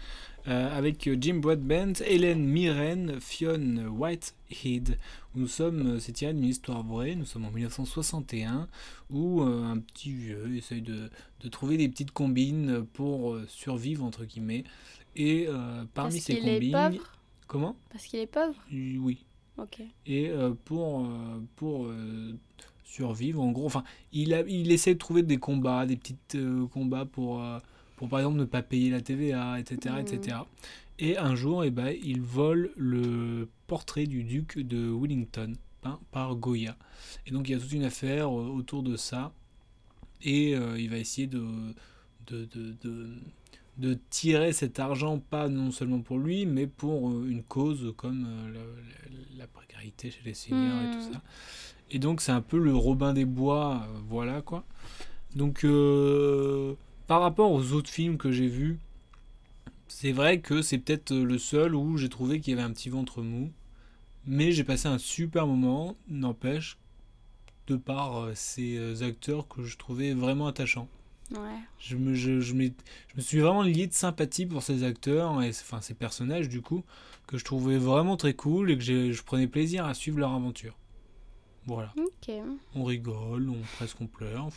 Euh, 0.46 0.74
avec 0.78 1.06
euh, 1.08 1.16
Jim 1.20 1.40
Broadbent, 1.42 1.92
Hélène 2.06 2.42
Mirren, 2.42 3.20
Fionn 3.20 3.86
Whitehead. 3.88 4.96
Nous 5.34 5.46
sommes, 5.46 5.96
euh, 5.96 5.98
c'est 5.98 6.12
tiré 6.12 6.32
d'une 6.32 6.44
histoire 6.44 6.82
vraie, 6.82 7.16
nous 7.16 7.26
sommes 7.26 7.44
en 7.44 7.50
1961, 7.50 8.66
où 9.10 9.42
euh, 9.42 9.64
un 9.64 9.78
petit 9.78 10.10
vieux 10.10 10.56
essaye 10.56 10.80
de, 10.80 11.10
de 11.40 11.48
trouver 11.48 11.76
des 11.76 11.88
petites 11.90 12.12
combines 12.12 12.82
pour 12.94 13.34
euh, 13.34 13.44
survivre, 13.48 14.04
entre 14.04 14.24
guillemets. 14.24 14.64
Et 15.16 15.46
euh, 15.48 15.84
parmi 15.92 16.14
Parce 16.14 16.24
ces 16.24 16.36
qu'il 16.36 16.48
est 16.48 16.54
combines... 16.70 16.72
pauvre? 16.72 17.12
Comment? 17.46 17.76
Parce 17.90 18.04
qu'il 18.06 18.20
est 18.20 18.26
pauvre? 18.26 18.54
Euh, 18.72 18.96
Oui. 18.98 19.24
Ok. 19.58 19.80
Et 20.06 20.30
euh, 20.30 20.52
pour, 20.64 21.00
euh, 21.04 21.42
pour 21.56 21.86
euh, 21.86 22.32
survivre, 22.88 23.40
en 23.42 23.52
gros, 23.52 23.66
enfin, 23.66 23.84
il, 24.12 24.32
a, 24.34 24.40
il 24.48 24.72
essaie 24.72 24.94
de 24.94 24.98
trouver 24.98 25.22
des 25.22 25.36
combats, 25.38 25.84
des 25.86 25.96
petits 25.96 26.16
combats 26.72 27.04
pour, 27.04 27.42
euh, 27.42 27.58
pour, 27.96 28.08
par 28.08 28.18
exemple, 28.20 28.38
ne 28.38 28.44
pas 28.44 28.62
payer 28.62 28.90
la 28.90 29.00
TVA, 29.02 29.60
etc. 29.60 29.94
Mhm. 29.96 30.00
etc. 30.00 30.36
Et 30.98 31.16
un 31.18 31.34
jour, 31.36 31.62
eh 31.64 31.70
ben, 31.70 31.94
il 32.02 32.20
vole 32.20 32.72
le 32.76 33.48
portrait 33.66 34.06
du 34.06 34.24
duc 34.24 34.58
de 34.58 34.90
Wellington, 34.90 35.52
peint 35.82 36.00
par 36.10 36.34
Goya. 36.34 36.76
Et 37.26 37.30
donc, 37.30 37.48
il 37.48 37.52
y 37.52 37.54
a 37.54 37.58
toute 37.60 37.70
une 37.72 37.84
affaire 37.84 38.26
euh, 38.28 38.48
autour 38.48 38.82
de 38.82 38.96
ça. 38.96 39.32
Et 40.22 40.56
euh, 40.56 40.78
il 40.80 40.90
va 40.90 40.96
essayer 40.96 41.28
de, 41.28 41.44
de, 42.26 42.46
de, 42.46 42.74
de, 42.82 43.10
de 43.76 43.98
tirer 44.10 44.52
cet 44.52 44.80
argent, 44.80 45.18
pas 45.20 45.48
non 45.48 45.70
seulement 45.70 46.00
pour 46.00 46.18
lui, 46.18 46.46
mais 46.46 46.66
pour 46.66 47.10
euh, 47.10 47.28
une 47.28 47.44
cause 47.44 47.92
comme 47.96 48.26
euh, 48.26 48.52
la, 48.54 48.60
la- 48.60 49.38
la 49.38 49.46
précarité 49.46 50.10
chez 50.10 50.22
les 50.24 50.34
seniors 50.34 50.82
et 50.82 50.90
tout 50.90 50.98
Mhm. 51.06 51.12
ça. 51.12 51.22
Et 51.90 51.98
donc, 51.98 52.20
c'est 52.20 52.32
un 52.32 52.40
peu 52.40 52.58
le 52.58 52.74
Robin 52.74 53.12
des 53.12 53.24
Bois, 53.24 53.82
euh, 53.82 53.98
voilà 54.08 54.42
quoi. 54.42 54.64
Donc, 55.34 55.64
euh, 55.64 56.74
par 57.06 57.20
rapport 57.20 57.52
aux 57.52 57.72
autres 57.72 57.90
films 57.90 58.18
que 58.18 58.30
j'ai 58.30 58.48
vus, 58.48 58.78
c'est 59.88 60.12
vrai 60.12 60.40
que 60.40 60.60
c'est 60.60 60.78
peut-être 60.78 61.12
euh, 61.12 61.24
le 61.24 61.38
seul 61.38 61.74
où 61.74 61.96
j'ai 61.96 62.08
trouvé 62.08 62.40
qu'il 62.40 62.54
y 62.54 62.58
avait 62.58 62.66
un 62.66 62.72
petit 62.72 62.90
ventre 62.90 63.22
mou. 63.22 63.50
Mais 64.26 64.52
j'ai 64.52 64.64
passé 64.64 64.88
un 64.88 64.98
super 64.98 65.46
moment, 65.46 65.96
n'empêche, 66.08 66.76
de 67.66 67.76
par 67.76 68.28
ces 68.34 69.02
acteurs 69.02 69.48
que 69.48 69.62
je 69.62 69.78
trouvais 69.78 70.12
vraiment 70.12 70.46
attachants. 70.46 70.88
Ouais. 71.30 71.38
Je 71.78 71.96
me, 71.96 72.14
je, 72.14 72.40
je 72.40 72.54
je 72.54 73.16
me 73.16 73.20
suis 73.20 73.38
vraiment 73.38 73.62
lié 73.62 73.86
de 73.86 73.94
sympathie 73.94 74.44
pour 74.44 74.62
ces 74.62 74.82
acteurs, 74.82 75.42
et 75.42 75.48
enfin 75.48 75.80
ces 75.80 75.94
personnages 75.94 76.48
du 76.48 76.60
coup, 76.60 76.84
que 77.26 77.38
je 77.38 77.44
trouvais 77.44 77.78
vraiment 77.78 78.16
très 78.16 78.34
cool 78.34 78.70
et 78.70 78.76
que 78.78 79.12
je 79.12 79.22
prenais 79.22 79.46
plaisir 79.46 79.86
à 79.86 79.94
suivre 79.94 80.18
leur 80.18 80.32
aventure. 80.32 80.74
Voilà, 81.68 81.92
on 82.74 82.84
rigole, 82.84 83.50
on 83.50 83.60
presque 83.76 84.00
on 84.00 84.06
pleure. 84.06 84.48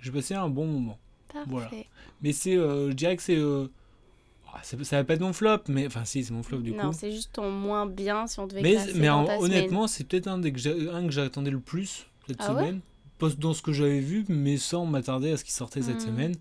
J'ai 0.00 0.10
passé 0.12 0.34
un 0.34 0.48
bon 0.48 0.66
moment. 0.66 0.98
Parfait. 1.32 1.50
Voilà. 1.50 1.70
Mais 2.22 2.32
c'est, 2.32 2.56
euh, 2.56 2.88
je 2.90 2.94
dirais 2.94 3.16
que 3.16 3.22
c'est, 3.22 3.36
euh, 3.36 3.66
ah, 4.54 4.60
ça 4.62 4.76
va 4.96 5.04
pas 5.04 5.14
être 5.14 5.20
mon 5.20 5.32
flop, 5.32 5.58
mais 5.68 5.86
enfin 5.86 6.04
si 6.04 6.22
c'est 6.24 6.32
mon 6.32 6.42
flop 6.42 6.58
du 6.58 6.72
non, 6.72 6.90
coup. 6.90 6.96
c'est 6.96 7.10
juste 7.10 7.32
ton 7.32 7.50
moins 7.50 7.86
bien 7.86 8.26
si 8.26 8.38
on 8.38 8.46
devait 8.46 8.62
Mais, 8.62 8.76
mais 8.94 9.08
en- 9.08 9.26
honnêtement, 9.40 9.86
c'est 9.88 10.04
peut-être 10.04 10.28
un, 10.28 10.38
des 10.38 10.52
que 10.52 10.58
j'a- 10.58 10.94
un 10.94 11.04
que 11.06 11.10
j'attendais 11.12 11.50
le 11.50 11.60
plus 11.60 12.06
cette 12.28 12.36
Ah 12.40 12.52
ouais 12.54 12.60
semaine. 12.60 12.80
Pas 13.18 13.28
dans 13.30 13.54
ce 13.54 13.62
que 13.62 13.72
j'avais 13.72 14.00
vu, 14.00 14.24
mais 14.28 14.56
sans 14.56 14.84
m'attarder 14.86 15.32
à 15.32 15.36
ce 15.36 15.44
qui 15.44 15.52
sortait 15.52 15.82
cette 15.82 15.96
Hmm. 15.96 16.06
semaine. 16.06 16.34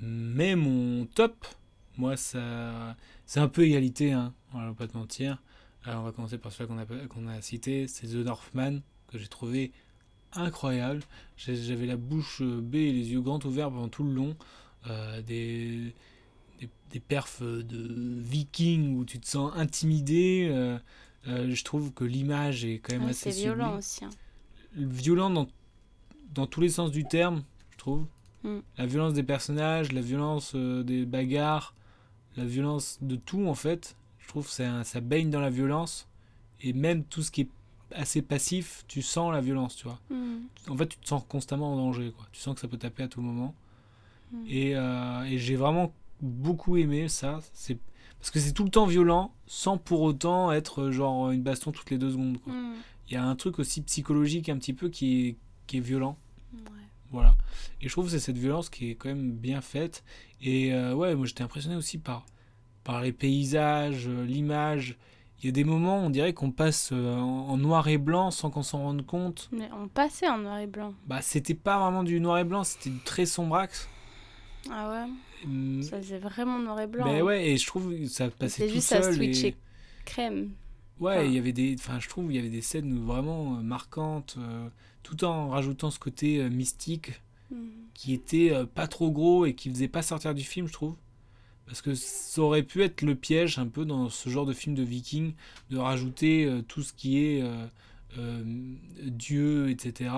Mais 0.00 0.54
mon 0.56 1.06
top, 1.06 1.46
moi, 1.96 2.16
ça, 2.16 2.96
c'est 3.26 3.40
un 3.40 3.48
peu 3.48 3.62
égalité, 3.62 4.12
hein, 4.12 4.32
on 4.52 4.58
va 4.66 4.72
pas 4.74 4.86
te 4.86 4.96
mentir. 4.96 5.42
Alors, 5.84 6.00
on 6.00 6.04
va 6.04 6.12
commencer 6.12 6.38
par 6.38 6.50
celui 6.52 6.68
qu'on 6.68 6.78
a, 6.78 6.84
qu'on 7.08 7.26
a 7.28 7.40
cité, 7.40 7.88
c'est 7.88 8.06
The 8.06 8.14
Northman, 8.24 8.80
que 9.18 9.22
j'ai 9.22 9.28
trouvé 9.28 9.72
incroyable. 10.32 11.02
J'avais 11.36 11.86
la 11.86 11.96
bouche 11.96 12.40
euh, 12.42 12.60
bée 12.60 12.82
et 12.88 12.92
les 12.92 13.12
yeux 13.12 13.20
grands 13.20 13.38
ouverts 13.44 13.70
pendant 13.70 13.88
tout 13.88 14.04
le 14.04 14.12
long. 14.12 14.36
Euh, 14.86 15.22
des, 15.22 15.94
des, 16.60 16.68
des 16.90 17.00
perfs 17.00 17.42
de 17.42 18.20
vikings 18.20 18.96
où 18.96 19.04
tu 19.04 19.18
te 19.18 19.26
sens 19.26 19.52
intimidé. 19.56 20.48
euh, 20.50 20.78
euh, 21.26 21.54
je 21.54 21.64
trouve 21.64 21.92
que 21.92 22.04
l'image 22.04 22.64
est 22.64 22.80
quand 22.80 22.92
même. 22.94 23.04
Ouais, 23.04 23.10
assez 23.10 23.32
c'est 23.32 23.40
violent 23.40 23.64
sublime. 23.66 23.78
aussi. 23.78 24.04
hein. 24.04 24.10
Violent 24.76 25.30
dans, 25.30 25.46
dans 26.34 26.46
tous 26.46 26.60
les 26.60 26.68
sens 26.68 26.90
du 26.90 27.04
terme, 27.04 27.44
je 27.70 27.78
trouve. 27.78 28.06
Mm. 28.42 28.58
La 28.76 28.86
violence 28.86 29.14
des 29.14 29.22
personnages, 29.22 29.92
la 29.92 30.00
violence 30.02 30.52
euh, 30.54 30.82
des 30.82 31.06
bagarres, 31.06 31.74
la 32.36 32.44
violence 32.44 32.98
de 33.00 33.16
tout 33.16 33.46
en 33.46 33.54
fait. 33.54 33.96
Je 34.18 34.28
trouve 34.28 34.46
que 34.46 34.52
ça, 34.52 34.84
ça 34.84 35.00
baigne 35.00 35.30
dans 35.30 35.40
la 35.40 35.50
violence. 35.50 36.08
Et 36.60 36.72
même 36.72 37.04
tout 37.04 37.22
ce 37.22 37.30
qui 37.30 37.42
est 37.42 37.48
assez 37.94 38.22
passif, 38.22 38.84
tu 38.88 39.02
sens 39.02 39.32
la 39.32 39.40
violence, 39.40 39.76
tu 39.76 39.84
vois. 39.84 40.00
Hmm. 40.10 40.42
En 40.68 40.76
fait, 40.76 40.88
tu 40.88 40.98
te 40.98 41.08
sens 41.08 41.22
constamment 41.28 41.72
en 41.72 41.76
danger, 41.76 42.12
quoi. 42.16 42.26
Tu 42.32 42.40
sens 42.40 42.54
que 42.54 42.60
ça 42.60 42.68
peut 42.68 42.76
taper 42.76 43.04
à 43.04 43.08
tout 43.08 43.20
moment. 43.20 43.54
Mm. 44.32 44.44
Et, 44.48 44.76
euh, 44.76 45.22
et 45.24 45.38
j'ai 45.38 45.56
vraiment 45.56 45.92
beaucoup 46.20 46.76
aimé 46.76 47.08
ça. 47.08 47.40
C'est 47.52 47.78
parce 48.18 48.30
que 48.30 48.40
c'est 48.40 48.52
tout 48.52 48.64
le 48.64 48.70
temps 48.70 48.86
violent, 48.86 49.34
sans 49.46 49.76
pour 49.76 50.00
autant 50.00 50.50
être 50.50 50.84
euh, 50.84 50.92
genre 50.92 51.30
une 51.30 51.42
baston 51.42 51.72
toutes 51.72 51.90
les 51.90 51.98
deux 51.98 52.10
secondes. 52.10 52.38
Hmm. 52.46 52.74
Il 53.08 53.14
y 53.14 53.16
a 53.16 53.24
un 53.24 53.36
truc 53.36 53.58
aussi 53.58 53.82
psychologique 53.82 54.48
un 54.48 54.56
petit 54.56 54.72
peu 54.72 54.88
qui 54.88 55.28
est, 55.28 55.36
qui 55.66 55.76
est 55.76 55.80
violent. 55.80 56.16
Ouais. 56.54 56.60
Voilà. 57.10 57.36
Et 57.82 57.88
je 57.88 57.92
trouve 57.92 58.06
que 58.06 58.10
c'est 58.10 58.20
cette 58.20 58.38
violence 58.38 58.70
qui 58.70 58.90
est 58.90 58.94
quand 58.94 59.10
même 59.10 59.32
bien 59.32 59.60
faite. 59.60 60.04
Et 60.40 60.72
euh, 60.72 60.94
ouais, 60.94 61.14
moi 61.14 61.26
j'étais 61.26 61.42
impressionné 61.42 61.76
aussi 61.76 61.98
par, 61.98 62.24
par 62.82 63.02
les 63.02 63.12
paysages, 63.12 64.08
l'image. 64.08 64.96
Il 65.42 65.46
y 65.46 65.48
a 65.48 65.52
des 65.52 65.64
moments, 65.64 65.98
on 65.98 66.10
dirait 66.10 66.32
qu'on 66.32 66.50
passe 66.50 66.90
euh, 66.92 67.16
en, 67.16 67.56
noir 67.58 67.86
et 67.88 67.98
blanc 67.98 68.30
sans 68.30 68.50
qu'on 68.50 68.62
s'en 68.62 68.78
rende 68.82 69.04
compte. 69.04 69.48
Mais 69.52 69.68
on 69.78 69.88
passait 69.88 70.28
en 70.28 70.38
noir 70.38 70.58
et 70.58 70.66
blanc. 70.66 70.94
Bah, 71.06 71.20
c'était 71.22 71.54
pas 71.54 71.78
vraiment 71.78 72.02
du 72.02 72.18
noir 72.20 72.38
et 72.38 72.44
blanc, 72.44 72.64
c'était 72.64 72.90
du 72.90 73.00
très 73.00 73.26
sombrax. 73.26 73.88
Ah 74.70 74.90
ouais 74.90 75.12
Hum, 75.44 75.82
Ça 75.82 75.98
faisait 75.98 76.18
vraiment 76.18 76.58
noir 76.58 76.80
et 76.80 76.86
blanc. 76.86 77.04
Ben 77.04 77.16
hein. 77.16 77.20
ouais, 77.22 77.48
et 77.50 77.56
je 77.58 77.66
trouve 77.66 77.90
que 77.94 78.06
ça 78.06 78.30
passait 78.30 78.66
tout 78.66 78.72
juste 78.74 78.92
à 78.92 79.02
seul. 79.02 79.14
switcher 79.16 79.48
et... 79.48 79.56
crème. 80.06 80.52
Ouais, 81.00 81.16
Enfin. 81.18 81.24
il 81.26 81.34
y 81.34 81.38
avait 81.38 81.52
des, 81.52 81.76
enfin, 81.78 81.98
je 82.00 82.08
trouve 82.08 82.32
il 82.32 82.36
y 82.36 82.38
avait 82.38 82.48
des 82.48 82.62
scènes 82.62 82.98
vraiment 83.04 83.56
euh, 83.58 83.60
marquantes, 83.62 84.36
euh, 84.38 84.68
tout 85.02 85.22
en 85.24 85.50
rajoutant 85.50 85.90
ce 85.90 85.98
côté 85.98 86.38
euh, 86.38 86.48
mystique 86.48 87.20
Hmm. 87.50 87.68
qui 87.92 88.14
était 88.14 88.52
euh, 88.54 88.64
pas 88.64 88.86
trop 88.86 89.10
gros 89.10 89.44
et 89.44 89.52
qui 89.54 89.68
faisait 89.68 89.86
pas 89.86 90.00
sortir 90.00 90.34
du 90.34 90.42
film, 90.42 90.66
je 90.66 90.72
trouve. 90.72 90.96
Parce 91.66 91.80
que 91.80 91.94
ça 91.94 92.42
aurait 92.42 92.62
pu 92.62 92.82
être 92.82 93.02
le 93.02 93.14
piège 93.14 93.58
un 93.58 93.66
peu 93.66 93.84
dans 93.84 94.08
ce 94.10 94.28
genre 94.28 94.44
de 94.46 94.52
film 94.52 94.74
de 94.74 94.82
viking, 94.82 95.32
de 95.70 95.78
rajouter 95.78 96.44
euh, 96.44 96.60
tout 96.62 96.82
ce 96.82 96.92
qui 96.92 97.24
est 97.24 97.42
euh, 97.42 97.66
euh, 98.18 98.42
Dieu, 99.02 99.70
etc. 99.70 100.10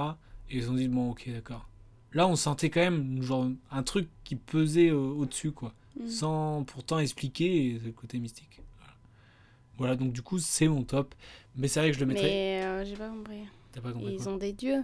Et 0.51 0.57
ils 0.57 0.63
se 0.63 0.69
sont 0.69 0.75
dit, 0.75 0.89
bon, 0.89 1.11
ok, 1.11 1.29
d'accord. 1.33 1.69
Là, 2.13 2.27
on 2.27 2.35
sentait 2.37 2.71
quand 2.71 2.81
même 2.81 3.23
genre, 3.23 3.49
un 3.71 3.83
truc 3.83 4.09
qui 4.25 4.37
pesait 4.37 4.89
euh, 4.91 4.97
au-dessus, 4.97 5.53
quoi. 5.53 5.73
Hmm. 6.01 6.09
Sans 6.09 6.65
pourtant 6.65 6.99
expliquer, 6.99 7.81
le 7.85 7.93
côté 7.93 8.19
mystique. 8.19 8.61
Voilà. 8.79 8.95
Voilà, 9.79 9.97
donc 9.97 10.13
du 10.13 10.23
coup, 10.23 10.39
c'est 10.39 10.69
mon 10.69 10.83
top. 10.83 11.15
Mais 11.57 11.69
c'est 11.69 11.81
vrai 11.81 11.91
que 11.91 11.95
je 11.97 12.01
le 12.01 12.07
mettrais. 12.07 12.25
Mais 12.27 12.63
euh, 12.65 12.85
j'ai 12.85 12.97
pas 12.97 13.09
compris. 13.09 13.39
T'as 13.73 13.81
pas 13.81 13.93
compris 13.93 14.15
Ils 14.15 14.19
quoi 14.23 14.33
ont 14.33 14.37
des 14.37 14.53
dieux. 14.53 14.83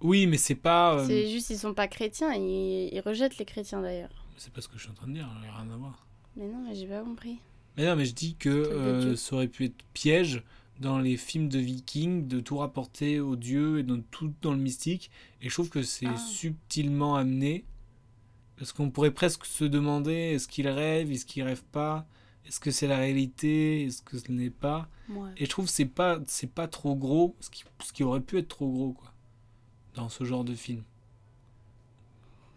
Oui, 0.00 0.26
mais 0.26 0.36
c'est 0.36 0.54
pas. 0.56 0.98
euh, 0.98 1.06
C'est 1.06 1.28
juste 1.30 1.50
ils 1.50 1.58
sont 1.58 1.74
pas 1.74 1.86
chrétiens. 1.88 2.32
Ils, 2.34 2.90
ils 2.92 3.00
rejettent 3.00 3.38
les 3.38 3.44
chrétiens 3.44 3.80
d'ailleurs. 3.82 4.25
C'est 4.36 4.52
pas 4.52 4.60
ce 4.60 4.68
que 4.68 4.76
je 4.76 4.82
suis 4.82 4.90
en 4.90 4.94
train 4.94 5.06
de 5.08 5.12
dire, 5.14 5.28
il 5.36 5.42
n'y 5.42 5.48
a 5.48 5.54
rien 5.56 5.70
à 5.70 5.76
voir. 5.76 6.06
Mais 6.36 6.46
non, 6.46 6.62
mais 6.66 6.74
j'ai 6.74 6.86
pas 6.86 7.00
compris. 7.02 7.38
Mais 7.76 7.84
non, 7.86 7.96
mais 7.96 8.04
je 8.04 8.14
dis 8.14 8.34
que 8.36 8.48
euh, 8.48 9.16
ça 9.16 9.34
aurait 9.36 9.48
pu 9.48 9.64
être 9.66 9.84
piège 9.94 10.42
dans 10.80 10.98
les 10.98 11.16
films 11.16 11.48
de 11.48 11.58
vikings 11.58 12.28
de 12.28 12.40
tout 12.40 12.58
rapporter 12.58 13.18
aux 13.20 13.36
dieux 13.36 13.78
et 13.78 13.82
dans 13.82 14.00
tout 14.10 14.32
dans 14.42 14.52
le 14.52 14.58
mystique. 14.58 15.10
Et 15.40 15.48
je 15.48 15.54
trouve 15.54 15.70
que 15.70 15.82
c'est 15.82 16.06
Ah. 16.06 16.16
subtilement 16.16 17.16
amené. 17.16 17.64
Parce 18.58 18.72
qu'on 18.72 18.90
pourrait 18.90 19.10
presque 19.10 19.44
se 19.44 19.64
demander 19.64 20.12
est-ce 20.14 20.48
qu'il 20.48 20.66
rêve, 20.68 21.10
est-ce 21.12 21.26
qu'il 21.26 21.42
rêve 21.42 21.62
pas, 21.72 22.06
est-ce 22.46 22.58
que 22.58 22.70
c'est 22.70 22.86
la 22.86 22.96
réalité, 22.96 23.84
est-ce 23.84 24.00
que 24.02 24.18
ce 24.18 24.32
n'est 24.32 24.48
pas? 24.50 24.88
Ouais. 25.10 25.30
Et 25.36 25.44
je 25.44 25.50
trouve 25.50 25.66
que 25.66 25.70
c'est 25.70 25.84
pas 25.84 26.18
c'est 26.26 26.50
pas 26.50 26.66
trop 26.66 26.94
gros, 26.94 27.36
ce 27.40 27.50
qui, 27.50 27.64
ce 27.84 27.92
qui 27.92 28.02
aurait 28.02 28.20
pu 28.22 28.38
être 28.38 28.48
trop 28.48 28.70
gros 28.70 28.92
quoi, 28.92 29.12
dans 29.94 30.08
ce 30.08 30.24
genre 30.24 30.42
de 30.44 30.54
film. 30.54 30.82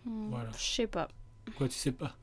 Hmm, 0.06 0.30
Voilà. 0.30 0.50
Je 0.58 0.64
sais 0.64 0.88
pas. 0.88 1.10
Quoi, 1.58 1.68
tu 1.68 1.76
sais 1.78 1.92
pas? 1.92 2.16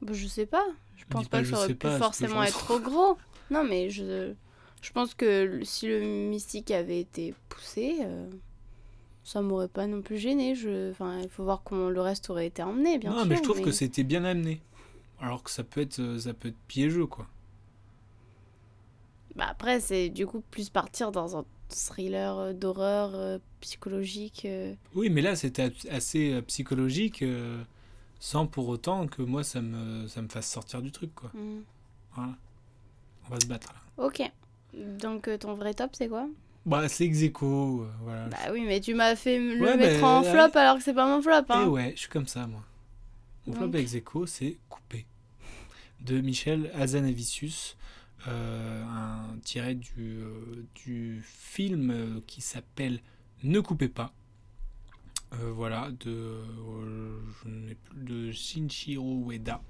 Bah, 0.00 0.12
je 0.12 0.26
sais 0.26 0.46
pas. 0.46 0.66
Je 0.96 1.04
pense 1.08 1.24
Dis 1.24 1.28
pas, 1.28 1.38
pas 1.38 1.42
que 1.42 1.48
ça 1.48 1.56
aurait 1.58 1.74
pu 1.74 1.74
pas, 1.74 1.98
forcément 1.98 2.42
être 2.42 2.58
trop 2.58 2.80
gros. 2.80 3.16
Non, 3.50 3.64
mais 3.64 3.90
je, 3.90 4.34
je 4.80 4.92
pense 4.92 5.14
que 5.14 5.60
si 5.64 5.86
le 5.88 6.00
mystique 6.00 6.70
avait 6.70 7.00
été 7.00 7.34
poussé, 7.48 7.98
euh, 8.02 8.30
ça 9.24 9.42
m'aurait 9.42 9.68
pas 9.68 9.86
non 9.86 10.02
plus 10.02 10.18
gêné. 10.18 10.54
Je... 10.54 10.90
Enfin, 10.90 11.20
il 11.22 11.28
faut 11.28 11.44
voir 11.44 11.62
comment 11.64 11.90
le 11.90 12.00
reste 12.00 12.30
aurait 12.30 12.46
été 12.46 12.62
emmené, 12.62 12.98
bien 12.98 13.12
non, 13.12 13.18
sûr. 13.18 13.26
mais 13.26 13.36
je 13.36 13.42
trouve 13.42 13.60
que 13.62 13.72
c'était 13.72 14.04
bien 14.04 14.24
amené. 14.24 14.60
alors 15.20 15.42
que 15.42 15.50
ça 15.50 15.64
peut 15.64 15.80
être, 15.80 16.00
euh, 16.00 16.18
ça 16.20 16.34
peut 16.34 16.48
être 16.48 16.58
piégeux, 16.68 17.06
quoi. 17.06 17.28
Bah 19.36 19.46
après, 19.48 19.80
c'est 19.80 20.08
du 20.10 20.26
coup 20.26 20.42
plus 20.50 20.68
partir 20.68 21.10
dans 21.10 21.36
un 21.38 21.44
thriller 21.70 22.38
euh, 22.38 22.52
d'horreur 22.52 23.12
euh, 23.14 23.38
psychologique. 23.60 24.42
euh. 24.44 24.74
Oui, 24.94 25.08
mais 25.10 25.22
là, 25.22 25.36
c'était 25.36 25.72
assez 25.90 26.42
psychologique, 26.42 27.22
euh, 27.22 27.62
sans 28.24 28.46
pour 28.46 28.68
autant 28.68 29.08
que 29.08 29.20
moi, 29.20 29.42
ça 29.42 29.60
me, 29.60 30.06
ça 30.06 30.22
me 30.22 30.28
fasse 30.28 30.48
sortir 30.48 30.80
du 30.80 30.92
truc, 30.92 31.12
quoi. 31.12 31.32
Hmm. 31.34 31.62
Voilà. 32.14 32.36
On 33.26 33.34
va 33.34 33.40
se 33.40 33.46
battre, 33.46 33.72
là. 33.72 34.04
Ok. 34.04 34.22
Donc 35.00 35.26
euh, 35.26 35.36
ton 35.36 35.54
vrai 35.54 35.74
top, 35.74 35.90
c'est 35.94 36.06
quoi? 36.08 36.28
Bah, 36.64 36.88
c'est 36.88 37.04
ex 37.04 37.20
aequo, 37.22 37.82
euh, 37.82 37.90
voilà. 38.02 38.28
Bah 38.28 38.38
oui, 38.52 38.62
mais 38.64 38.78
tu 38.80 38.94
m'as 38.94 39.16
fait 39.16 39.40
le 39.40 39.60
Ouais, 39.60 39.76
mettre 39.76 40.04
en 40.04 40.22
flop 40.22 40.56
alors 40.56 40.76
que 40.76 40.84
c'est 40.84 40.94
pas 40.94 41.06
mon 41.08 41.20
flop. 41.20 41.32
Et 41.32 41.52
Hein. 41.52 41.66
ouais, 41.66 41.92
je 41.96 42.00
suis 42.02 42.08
comme 42.08 42.28
ça, 42.28 42.46
moi. 42.46 42.62
Mon 43.48 43.54
flop 43.54 43.66
Donc. 43.66 43.80
ex 43.80 43.94
aequo, 43.94 44.24
c'est 44.26 44.56
Coupé, 44.68 45.04
de 46.00 46.20
Michel 46.20 46.70
Hazanavicius, 46.76 47.76
euh, 48.28 48.84
un 48.84 49.36
tiré 49.42 49.74
du, 49.74 49.90
euh, 49.98 50.64
du 50.76 51.22
film 51.26 52.22
qui 52.28 52.40
s'appelle 52.40 53.00
Ne 53.42 53.58
coupez 53.58 53.88
pas. 53.88 54.12
Euh, 55.40 55.50
voilà, 55.52 55.90
de, 56.00 56.10
euh, 56.10 57.18
je 57.42 57.48
n'ai 57.48 57.74
plus- 57.74 58.00
de 58.04 58.32
Shinjiro 58.32 59.30
Ueda. 59.30 59.62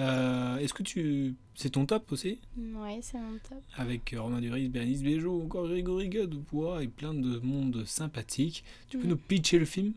Euh, 0.00 0.56
Est-ce 0.58 0.72
que 0.72 0.82
tu. 0.82 1.34
C'est 1.54 1.70
ton 1.70 1.84
top 1.86 2.10
aussi? 2.12 2.38
Ouais, 2.56 3.00
c'est 3.02 3.18
mon 3.18 3.36
top. 3.48 3.58
Avec 3.76 4.14
Romain 4.16 4.40
Duris, 4.40 4.68
Bernice 4.68 5.02
Bejo, 5.02 5.42
encore 5.42 5.66
Grégory 5.66 6.08
Gadebois 6.08 6.84
et 6.84 6.88
plein 6.88 7.12
de 7.14 7.38
monde 7.40 7.84
sympathique. 7.84 8.64
Tu 8.88 8.96
peux 8.96 9.04
Mhm. 9.04 9.10
nous 9.10 9.16
pitcher 9.16 9.58
le 9.58 9.64
film? 9.64 9.92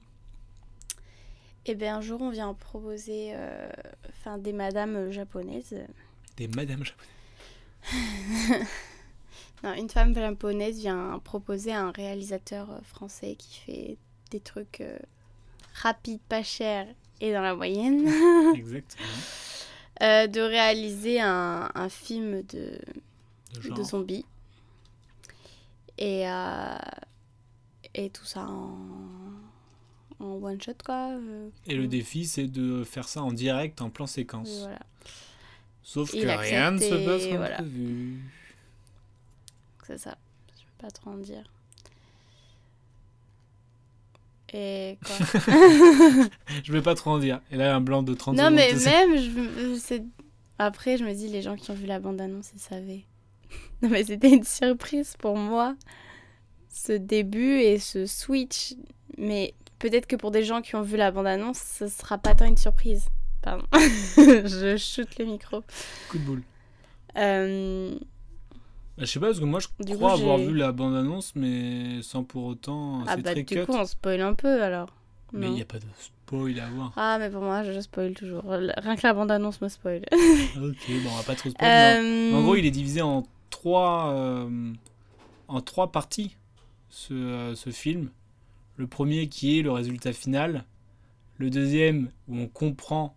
Et 1.67 1.75
bien 1.75 1.97
un 1.97 2.01
jour, 2.01 2.19
on 2.21 2.31
vient 2.31 2.53
proposer 2.55 3.33
euh, 3.35 3.69
enfin, 4.09 4.39
des 4.39 4.53
madames 4.53 5.11
japonaises. 5.11 5.75
Des 6.37 6.47
Madame 6.47 6.83
Japonais. 6.83 7.07
Non, 9.63 9.73
une 9.75 9.89
femme 9.89 10.15
japonaise 10.15 10.79
vient 10.79 11.19
proposer 11.23 11.71
à 11.71 11.83
un 11.85 11.91
réalisateur 11.91 12.79
français 12.83 13.35
qui 13.37 13.59
fait 13.59 13.97
des 14.31 14.39
trucs 14.39 14.81
euh, 14.81 14.97
rapides, 15.75 16.21
pas 16.27 16.41
chers 16.43 16.87
et 17.19 17.31
dans 17.31 17.41
la 17.41 17.53
moyenne, 17.55 18.07
Exactement. 18.55 19.07
euh, 20.01 20.25
de 20.27 20.41
réaliser 20.41 21.21
un, 21.21 21.69
un 21.75 21.89
film 21.89 22.41
de, 22.43 22.79
De 23.75 23.83
zombies. 23.83 24.25
Et, 25.99 26.27
euh, 26.27 26.77
et 27.93 28.09
tout 28.09 28.25
ça 28.25 28.47
en, 28.47 28.75
en 30.19 30.25
one 30.41 30.59
shot, 30.59 30.73
quoi. 30.83 31.11
Et 31.67 31.75
le 31.75 31.87
défi, 31.87 32.25
c'est 32.25 32.47
de 32.47 32.83
faire 32.83 33.07
ça 33.07 33.21
en 33.21 33.31
direct, 33.33 33.81
en 33.81 33.89
plan 33.91 34.07
séquence. 34.07 34.61
voilà. 34.61 34.79
Sauf 35.83 36.11
Il 36.13 36.23
que 36.23 36.27
rien 36.27 36.71
ne 36.71 36.79
se 36.79 37.05
passe 37.05 37.27
comme 37.27 37.37
voilà. 37.37 37.55
prévu. 37.57 38.19
C'est 39.85 39.97
ça. 39.97 40.17
Je 40.57 40.61
peux 40.63 40.85
pas 40.87 40.91
trop 40.91 41.11
en 41.11 41.17
dire. 41.17 41.43
Et 44.53 44.97
quoi 45.05 45.15
Je 46.63 46.71
vais 46.73 46.81
pas 46.81 46.95
trop 46.95 47.11
en 47.11 47.19
dire. 47.19 47.39
Et 47.51 47.55
là, 47.57 47.75
un 47.75 47.81
blanc 47.81 48.03
de 48.03 48.13
30 48.13 48.35
Non, 48.35 48.43
secondes. 48.45 48.55
mais 48.55 48.73
même, 48.73 49.17
je, 49.17 49.79
c'est- 49.79 50.03
après, 50.59 50.97
je 50.97 51.03
me 51.05 51.13
dis, 51.13 51.27
les 51.29 51.41
gens 51.41 51.55
qui 51.55 51.71
ont 51.71 51.75
vu 51.75 51.85
la 51.85 51.99
bande-annonce, 51.99 52.51
ils 52.55 52.59
savaient. 52.59 53.05
Non, 53.81 53.89
mais 53.89 54.03
c'était 54.03 54.29
une 54.29 54.43
surprise 54.43 55.15
pour 55.17 55.35
moi, 55.37 55.75
ce 56.69 56.91
début 56.93 57.59
et 57.61 57.79
ce 57.79 58.05
switch. 58.05 58.75
Mais 59.17 59.53
peut-être 59.79 60.05
que 60.05 60.15
pour 60.15 60.29
des 60.31 60.43
gens 60.43 60.61
qui 60.61 60.75
ont 60.75 60.83
vu 60.83 60.97
la 60.97 61.09
bande-annonce, 61.11 61.57
ce 61.59 61.87
sera 61.87 62.17
pas 62.19 62.35
tant 62.35 62.45
une 62.45 62.57
surprise. 62.57 63.05
Pardon. 63.41 63.65
je 64.17 64.75
shoot 64.77 65.07
le 65.17 65.25
micro. 65.25 65.63
Coup 66.09 66.19
de 66.19 66.23
boule. 66.23 66.43
Euh, 67.17 67.97
je 69.05 69.11
sais 69.11 69.19
pas, 69.19 69.27
parce 69.27 69.39
que 69.39 69.45
moi, 69.45 69.59
je 69.59 69.67
Du 69.83 69.95
crois 69.95 70.09
coup, 70.15 70.21
avoir 70.21 70.37
vu 70.37 70.55
la 70.55 70.71
bande-annonce, 70.71 71.33
mais 71.35 72.01
sans 72.01 72.23
pour 72.23 72.45
autant. 72.45 73.03
Ah 73.07 73.17
bah 73.17 73.31
très 73.31 73.43
du 73.43 73.45
cut. 73.45 73.65
coup, 73.65 73.73
on 73.73 73.85
spoil 73.85 74.21
un 74.21 74.33
peu 74.33 74.61
alors. 74.63 74.89
Mais 75.33 75.47
il 75.47 75.53
n'y 75.53 75.61
a 75.61 75.65
pas 75.65 75.79
de 75.79 75.85
spoil 75.97 76.59
à 76.59 76.69
voir. 76.69 76.91
Ah, 76.97 77.17
mais 77.19 77.29
pour 77.29 77.41
moi, 77.41 77.63
je 77.63 77.79
spoil 77.79 78.13
toujours. 78.13 78.43
Rien 78.45 78.95
que 78.95 79.07
la 79.07 79.13
bande-annonce 79.13 79.61
me 79.61 79.69
spoil. 79.69 80.01
ok, 80.11 80.87
bon, 81.03 81.09
on 81.11 81.15
va 81.17 81.23
pas 81.23 81.35
trop 81.35 81.49
spoil. 81.49 81.67
mais 81.69 82.31
Euh, 82.31 82.35
En 82.35 82.41
gros, 82.43 82.55
il 82.55 82.65
est 82.65 82.71
divisé 82.71 83.01
en 83.01 83.23
trois, 83.49 84.11
euh, 84.13 84.73
en 85.47 85.61
trois 85.61 85.91
parties, 85.91 86.35
ce, 86.89 87.13
euh, 87.13 87.55
ce 87.55 87.69
film. 87.69 88.09
Le 88.75 88.87
premier 88.87 89.27
qui 89.29 89.57
est 89.59 89.61
le 89.61 89.71
résultat 89.71 90.11
final. 90.13 90.65
Le 91.37 91.49
deuxième 91.49 92.09
où 92.27 92.37
on 92.37 92.47
comprend 92.47 93.15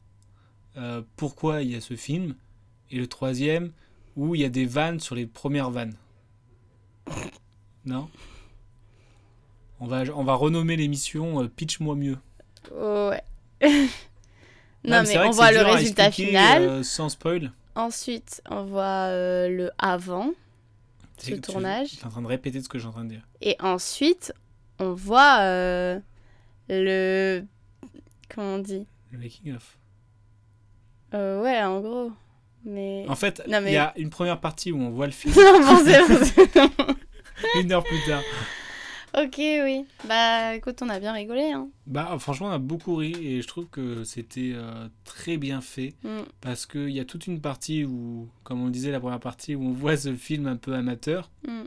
pourquoi 1.17 1.63
il 1.63 1.71
y 1.71 1.77
a 1.77 1.81
ce 1.81 1.95
film. 1.95 2.35
Et 2.91 2.99
le 2.99 3.07
troisième 3.07 3.73
où 4.17 4.35
il 4.35 4.41
y 4.41 4.45
a 4.45 4.49
des 4.49 4.67
vannes 4.67 5.01
sur 5.01 5.15
les 5.15 5.27
premières 5.27 5.71
vannes. 5.71 5.95
Non? 7.85 8.09
On 9.81 9.87
va, 9.87 10.03
on 10.15 10.25
va 10.25 10.35
renommer 10.35 10.77
l'émission 10.77 11.43
euh, 11.43 11.49
Pitch-moi 11.49 11.95
mieux. 11.97 12.17
Ouais. 12.73 13.23
Non, 14.85 15.03
mais 15.07 15.19
on 15.19 15.31
voit 15.31 15.51
le 15.53 15.63
résultat 15.63 16.07
expliquer, 16.09 16.31
final. 16.31 16.63
euh, 16.63 16.83
sans 16.83 17.09
spoil. 17.09 17.53
Ensuite, 17.75 18.43
on 18.51 18.65
voit 18.65 19.09
euh, 19.09 19.49
le 19.49 19.71
avant. 19.79 20.31
C'est 21.17 21.31
Ce 21.31 21.35
tu- 21.37 21.41
tournage. 21.41 21.91
Tu 21.91 22.01
es 22.01 22.05
en 22.05 22.11
train 22.11 22.23
de 22.23 22.27
répéter 22.27 22.61
ce 22.63 22.69
que 22.69 22.79
j'ai 22.79 22.87
en 22.87 22.93
train 22.93 23.05
de 23.05 23.11
dire. 23.11 23.27
Et 23.41 23.57
ensuite, 23.61 24.33
on 24.79 24.93
voit 24.93 25.39
le. 26.69 27.45
Comment 28.35 28.55
on 28.55 28.59
dit? 28.59 28.87
Le 29.11 29.19
making 29.19 29.55
of. 29.55 29.79
Euh, 31.15 31.43
Ouais, 31.43 31.63
en 31.63 31.81
gros. 31.81 32.13
Mais. 32.65 33.05
En 33.09 33.15
fait, 33.17 33.43
il 33.47 33.61
mais- 33.63 33.73
y 33.73 33.77
a 33.77 33.93
une 33.97 34.11
première 34.11 34.41
partie 34.41 34.73
où 34.73 34.79
on 34.81 34.91
voit 34.91 35.07
le 35.07 35.13
film 35.13 35.35
Non, 35.39 35.61
bon, 35.61 36.95
une 37.61 37.73
heure 37.73 37.85
plus 37.85 38.01
tard. 38.07 38.23
ok, 39.17 39.37
oui. 39.39 39.85
Bah 40.09 40.55
écoute, 40.57 40.81
on 40.83 40.89
a 40.89 40.99
bien 40.99 41.13
rigolé. 41.13 41.53
Hein. 41.53 41.69
Bah, 41.87 42.17
franchement, 42.19 42.49
on 42.49 42.53
a 42.53 42.59
beaucoup 42.59 42.97
ri 42.97 43.15
et 43.21 43.43
je 43.43 43.47
trouve 43.47 43.67
que 43.69 44.03
c'était 44.05 44.53
euh, 44.55 44.89
très 45.05 45.37
bien 45.37 45.61
fait 45.61 45.95
Mm. 46.05 46.23
parce 46.41 46.67
qu'il 46.67 46.91
y 46.91 47.01
a 47.01 47.05
toute 47.05 47.27
une 47.27 47.41
partie 47.41 47.85
où, 47.85 48.29
comme 48.45 48.63
on 48.63 48.69
disait, 48.71 48.91
la 48.91 49.01
première 49.01 49.21
partie 49.21 49.55
où 49.55 49.63
on 49.65 49.73
voit 49.73 49.97
ce 49.97 50.15
film 50.15 50.47
un 50.47 50.57
peu 50.57 50.75
amateur 50.75 51.31
Mm. 51.47 51.63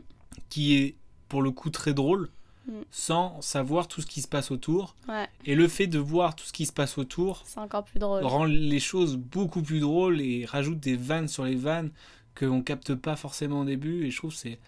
qui 0.50 0.76
est 0.76 0.96
pour 1.28 1.42
le 1.42 1.50
coup 1.50 1.70
très 1.70 1.92
drôle 1.94 2.28
Mm. 2.68 2.82
sans 2.90 3.40
savoir 3.40 3.88
tout 3.88 4.02
ce 4.02 4.06
qui 4.06 4.20
se 4.20 4.28
passe 4.28 4.50
autour. 4.50 4.94
Ouais, 5.08 5.26
Et 5.46 5.54
le 5.54 5.66
fait 5.68 5.86
de 5.86 5.98
voir 5.98 6.36
tout 6.36 6.44
ce 6.44 6.52
qui 6.52 6.66
se 6.66 6.72
passe 6.72 6.98
autour 6.98 7.42
c'est 7.46 7.60
encore 7.60 7.84
plus 7.84 7.98
drôle. 7.98 8.22
rend 8.24 8.44
les 8.44 8.78
choses 8.80 9.16
beaucoup 9.16 9.62
plus 9.62 9.80
drôles 9.80 10.20
et 10.20 10.44
rajoute 10.44 10.78
des 10.78 10.94
vannes 10.96 11.28
sur 11.28 11.44
les 11.44 11.54
vannes 11.54 11.90
qu'on 12.38 12.60
capte 12.62 12.94
pas 12.94 13.16
forcément 13.16 13.60
au 13.60 13.64
début 13.64 14.04
et 14.04 14.10
je 14.10 14.16
trouve 14.18 14.32
que 14.32 14.36
c'est 14.38 14.58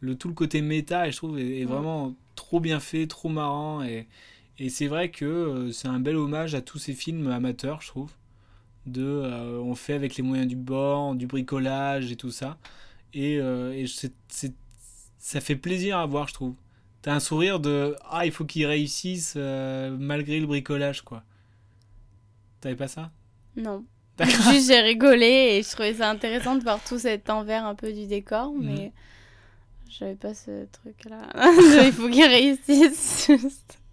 le 0.00 0.14
tout 0.16 0.28
le 0.28 0.34
côté 0.34 0.62
méta 0.62 1.08
et 1.08 1.10
je 1.12 1.16
trouve 1.16 1.38
est, 1.38 1.58
est 1.60 1.64
Mm. 1.64 1.68
vraiment 1.68 2.14
trop 2.36 2.60
bien 2.60 2.78
fait 2.78 3.08
trop 3.08 3.28
marrant 3.28 3.82
et, 3.82 4.06
et 4.60 4.68
c'est 4.68 4.86
vrai 4.86 5.10
que 5.10 5.24
euh, 5.24 5.72
c'est 5.72 5.88
un 5.88 5.98
bel 5.98 6.14
hommage 6.16 6.54
à 6.54 6.60
tous 6.60 6.78
ces 6.78 6.92
films 6.92 7.26
amateurs 7.28 7.82
je 7.82 7.88
trouve 7.88 8.12
de 8.86 9.02
euh, 9.04 9.58
on 9.60 9.74
fait 9.74 9.94
avec 9.94 10.16
les 10.16 10.22
moyens 10.22 10.48
du 10.48 10.54
bord 10.56 11.14
du 11.16 11.26
bricolage 11.26 12.12
et 12.12 12.16
tout 12.16 12.30
ça 12.30 12.56
et, 13.14 13.38
euh, 13.40 13.72
et 13.74 13.86
c'est- 13.88 14.14
ça 15.18 15.40
fait 15.40 15.56
plaisir 15.56 15.98
à 15.98 16.06
voir 16.06 16.28
je 16.28 16.34
trouve 16.34 16.54
t'as 17.08 17.14
un 17.14 17.20
sourire 17.20 17.58
de 17.58 17.96
ah 18.10 18.26
il 18.26 18.32
faut 18.32 18.44
qu'ils 18.44 18.66
réussissent 18.66 19.32
euh, 19.38 19.96
malgré 19.98 20.38
le 20.40 20.46
bricolage 20.46 21.00
quoi 21.00 21.22
t'avais 22.60 22.76
pas 22.76 22.88
ça? 22.88 23.10
Non. 23.56 23.82
Juste, 24.20 24.66
j'ai 24.68 24.80
rigolé 24.80 25.26
et 25.56 25.62
je 25.62 25.70
trouvais 25.70 25.94
ça 25.94 26.10
intéressant 26.10 26.56
de 26.56 26.62
voir 26.62 26.80
tout 26.86 26.98
cet 26.98 27.30
envers 27.30 27.64
un 27.64 27.74
peu 27.74 27.92
du 27.92 28.06
décor, 28.06 28.52
Mhm. 28.52 28.66
mais 28.66 28.92
j'avais 29.88 30.16
pas 30.16 30.34
ce 30.34 30.66
truc-là. 30.66 31.22
Il 31.86 31.92
faut 31.92 32.10
qu'ils 32.10 32.26
réussissent. 32.26 33.30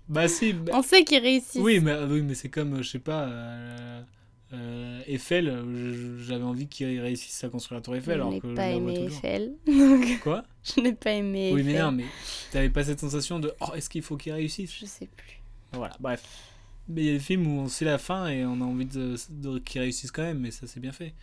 Bah 0.10 0.28
si, 0.28 0.51
bah- 0.51 0.73
On 0.75 0.82
sait 0.82 1.04
qu'ils 1.06 1.21
réussissent. 1.21 1.62
oui, 1.62 1.80
mais, 1.80 1.95
oui, 2.10 2.21
mais 2.21 2.34
c'est 2.34 2.49
comme, 2.49 2.73
euh, 2.73 2.82
je 2.84 2.89
sais 2.89 2.99
pas, 2.99 3.23
euh, 3.30 4.01
euh, 4.53 5.01
Eiffel, 5.08 5.47
euh, 5.49 6.23
j'avais 6.23 6.43
envie 6.43 6.67
qu'il 6.67 6.99
réussisse 6.99 7.43
à 7.43 7.49
construire 7.49 7.79
la 7.79 7.81
tour 7.84 7.95
Eiffel. 7.95 8.15
je 8.15 8.19
alors 8.21 8.31
n'ai 8.31 8.39
que 8.41 8.53
pas 8.55 8.69
aimé. 8.69 9.05
Eiffel. 9.05 9.53
Donc, 9.67 10.19
Quoi? 10.23 10.43
Je 10.63 10.81
n'ai 10.81 10.93
pas 10.93 11.12
aimé 11.13 11.51
Oui, 11.53 11.63
mais 11.63 11.71
Eiffel. 11.73 11.84
non, 11.86 11.91
mais 11.91 12.05
t'avais 12.51 12.69
pas 12.69 12.84
cette 12.84 12.99
sensation 12.99 13.39
de 13.39 13.53
oh, 13.62 13.73
est-ce 13.75 13.89
qu'il 13.89 14.01
faut 14.01 14.17
qu'il 14.17 14.34
réussisse? 14.34 14.73
Je 14.79 14.86
sais 14.86 15.08
plus. 15.08 15.41
Voilà, 15.73 15.95
bref. 15.99 16.23
Mais 16.88 17.01
il 17.01 17.08
y 17.08 17.10
a 17.10 17.13
des 17.13 17.19
films 17.19 17.47
où 17.47 17.60
on 17.62 17.67
sait 17.67 17.86
la 17.86 17.97
fin 17.97 18.27
et 18.27 18.45
on 18.45 18.62
a 18.62 18.63
envie 18.63 18.86
de, 18.86 19.15
de 19.29 19.58
qu'ils 19.60 19.81
réussissent 19.81 20.12
quand 20.12 20.21
même, 20.23 20.39
mais 20.39 20.51
ça 20.51 20.67
c'est 20.67 20.79
bien 20.79 20.91
fait. 20.91 21.13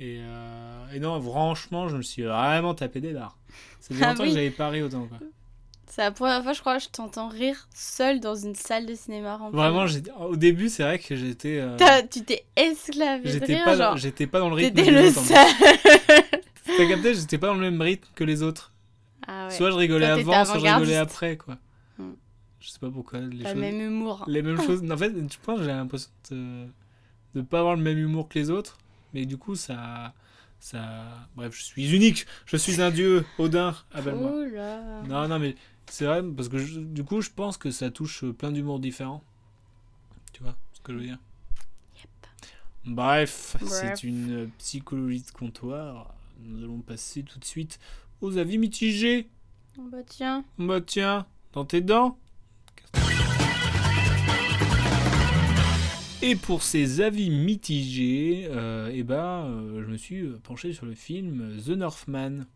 Et, 0.00 0.18
euh, 0.20 0.92
et 0.92 1.00
non, 1.00 1.20
franchement, 1.20 1.88
je 1.88 1.96
me 1.96 2.02
suis 2.02 2.22
vraiment 2.22 2.74
tapé 2.74 3.00
des 3.00 3.12
barres. 3.12 3.36
Ça 3.80 3.94
fait 3.94 4.02
Ah 4.04 4.10
longtemps 4.10 4.22
oui. 4.24 4.28
que 4.30 4.34
j'avais 4.36 4.50
pas 4.50 4.68
ri 4.70 4.82
autant. 4.82 5.06
Quoi. 5.06 5.18
C'est 5.86 6.02
la 6.02 6.10
première 6.10 6.42
fois, 6.42 6.52
je 6.52 6.60
crois, 6.60 6.78
que 6.78 6.82
je 6.84 6.88
t'entends 6.88 7.28
rire 7.28 7.68
seul 7.74 8.18
dans 8.20 8.34
une 8.34 8.54
salle 8.54 8.86
de 8.86 8.94
cinéma 8.94 9.36
remplie. 9.36 9.56
Vraiment, 9.56 9.86
au 10.28 10.36
début, 10.36 10.68
c'est 10.68 10.82
vrai 10.82 10.98
que 10.98 11.14
j'étais. 11.14 11.58
euh, 11.60 11.76
Tu 12.10 12.24
t'es 12.24 12.44
esclavé 12.56 13.24
de 13.24 13.28
J'étais 13.28 13.62
pas, 13.62 13.76
genre. 13.76 13.96
j'étais 13.96 14.26
pas 14.26 14.40
dans 14.40 14.48
le 14.48 14.54
rythme. 14.56 14.74
T'étais 14.76 14.90
le 14.90 15.10
seul. 15.10 15.36
T'as 16.76 16.88
capté, 16.88 17.14
j'étais 17.14 17.38
pas 17.38 17.48
dans 17.48 17.54
le 17.54 17.60
même 17.70 17.80
rythme 17.80 18.08
que 18.14 18.24
les 18.24 18.42
autres. 18.42 18.72
Ah 19.26 19.46
ouais. 19.46 19.54
Soit 19.54 19.70
je 19.70 19.76
rigolais 19.76 20.22
Toi, 20.22 20.34
avant, 20.36 20.44
soit 20.44 20.58
je 20.58 20.66
rigolais 20.74 20.96
après, 20.96 21.36
quoi. 21.36 21.58
Hmm. 21.98 22.12
Je 22.60 22.70
sais 22.70 22.78
pas 22.78 22.90
pourquoi. 22.90 23.20
Les, 23.20 23.44
choses... 23.44 23.54
le 23.54 23.60
même 23.60 23.80
humour. 23.80 24.24
les 24.26 24.42
mêmes 24.42 24.60
choses. 24.66 24.82
En 24.90 24.96
fait, 24.96 25.12
je 25.14 25.36
pense 25.42 25.60
j'ai 25.60 25.66
l'impression 25.66 26.10
de... 26.30 26.66
de 27.34 27.40
pas 27.42 27.60
avoir 27.60 27.76
le 27.76 27.82
même 27.82 27.98
humour 27.98 28.28
que 28.28 28.38
les 28.38 28.50
autres. 28.50 28.78
Mais 29.12 29.26
du 29.26 29.36
coup, 29.36 29.54
ça. 29.54 30.12
ça... 30.58 30.82
Bref, 31.36 31.54
je 31.56 31.62
suis 31.62 31.94
unique. 31.94 32.26
Je 32.46 32.56
suis 32.56 32.80
un 32.82 32.90
dieu. 32.90 33.24
Odin, 33.38 33.74
appelle-moi. 33.92 34.32
Non, 35.06 35.28
non, 35.28 35.38
mais 35.38 35.54
c'est 35.88 36.06
vrai, 36.06 36.22
parce 36.36 36.48
que 36.48 36.58
je- 36.58 36.80
du 36.80 37.04
coup, 37.04 37.20
je 37.20 37.30
pense 37.30 37.56
que 37.56 37.70
ça 37.70 37.90
touche 37.90 38.24
plein 38.24 38.50
d'humours 38.52 38.80
différents. 38.80 39.22
Tu 40.32 40.42
vois 40.42 40.56
ce 40.72 40.80
que 40.80 40.92
je 40.92 40.98
veux 40.98 41.04
dire? 41.04 41.18
Bref, 42.84 43.56
Bref. 43.60 43.68
c'est 43.70 44.02
une 44.04 44.50
psychologie 44.58 45.22
de 45.22 45.30
comptoir. 45.30 46.14
Nous 46.42 46.62
allons 46.64 46.80
passer 46.80 47.22
tout 47.22 47.38
de 47.38 47.44
suite 47.44 47.78
aux 48.20 48.36
avis 48.38 48.58
mitigés. 48.58 49.28
Bah 49.78 49.98
tiens. 50.06 50.44
Bah 50.58 50.80
tiens, 50.80 51.26
dans 51.52 51.64
tes 51.64 51.80
dents. 51.80 52.18
Et 56.22 56.36
pour 56.36 56.62
ces 56.62 57.00
avis 57.02 57.28
mitigés, 57.28 58.46
euh, 58.50 58.90
eh 58.92 59.02
ben, 59.02 59.44
euh, 59.44 59.82
je 59.84 59.90
me 59.90 59.96
suis 59.98 60.24
penché 60.42 60.72
sur 60.72 60.86
le 60.86 60.94
film 60.94 61.58
The 61.64 61.70
Northman. 61.70 62.46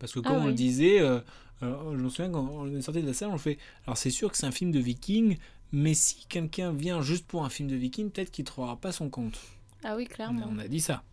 Parce 0.00 0.12
que 0.12 0.18
comme 0.18 0.36
Ah 0.36 0.42
on 0.44 0.46
le 0.46 0.54
disait, 0.54 1.00
euh, 1.00 1.20
euh, 1.62 1.96
je 1.96 2.02
me 2.02 2.08
souviens 2.08 2.30
quand 2.30 2.48
on 2.50 2.74
est 2.74 2.82
sorti 2.82 3.02
de 3.02 3.06
la 3.06 3.14
salle, 3.14 3.28
on 3.30 3.38
fait. 3.38 3.58
Alors 3.86 3.96
c'est 3.96 4.10
sûr 4.10 4.32
que 4.32 4.36
c'est 4.36 4.46
un 4.46 4.50
film 4.50 4.72
de 4.72 4.80
viking, 4.80 5.36
mais 5.72 5.94
si 5.94 6.26
quelqu'un 6.26 6.72
vient 6.72 7.02
juste 7.02 7.26
pour 7.26 7.44
un 7.44 7.50
film 7.50 7.68
de 7.68 7.76
viking, 7.76 8.10
peut-être 8.10 8.30
qu'il 8.30 8.42
ne 8.44 8.46
trouvera 8.46 8.76
pas 8.76 8.90
son 8.90 9.10
compte. 9.10 9.38
Ah 9.84 9.94
oui, 9.94 10.06
clairement. 10.06 10.48
on 10.50 10.58
a 10.58 10.66
dit 10.66 10.80
ça. 10.80 11.04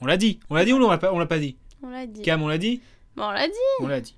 On 0.00 0.06
l'a 0.06 0.16
dit. 0.16 0.38
On 0.50 0.54
l'a 0.54 0.64
dit 0.64 0.72
ou 0.72 0.76
on 0.76 0.90
l'a 0.90 0.98
pas, 0.98 1.12
on 1.12 1.18
l'a 1.18 1.26
pas 1.26 1.38
dit? 1.38 1.56
On 1.82 1.88
l'a 1.88 2.06
dit. 2.06 2.22
Cam, 2.22 2.42
on 2.42 2.48
l'a 2.48 2.58
dit? 2.58 2.80
Bon, 3.16 3.24
on 3.24 3.32
l'a 3.32 3.48
dit. 3.48 3.54
on 3.80 3.88
l'a 3.88 4.00
dit. 4.00 4.14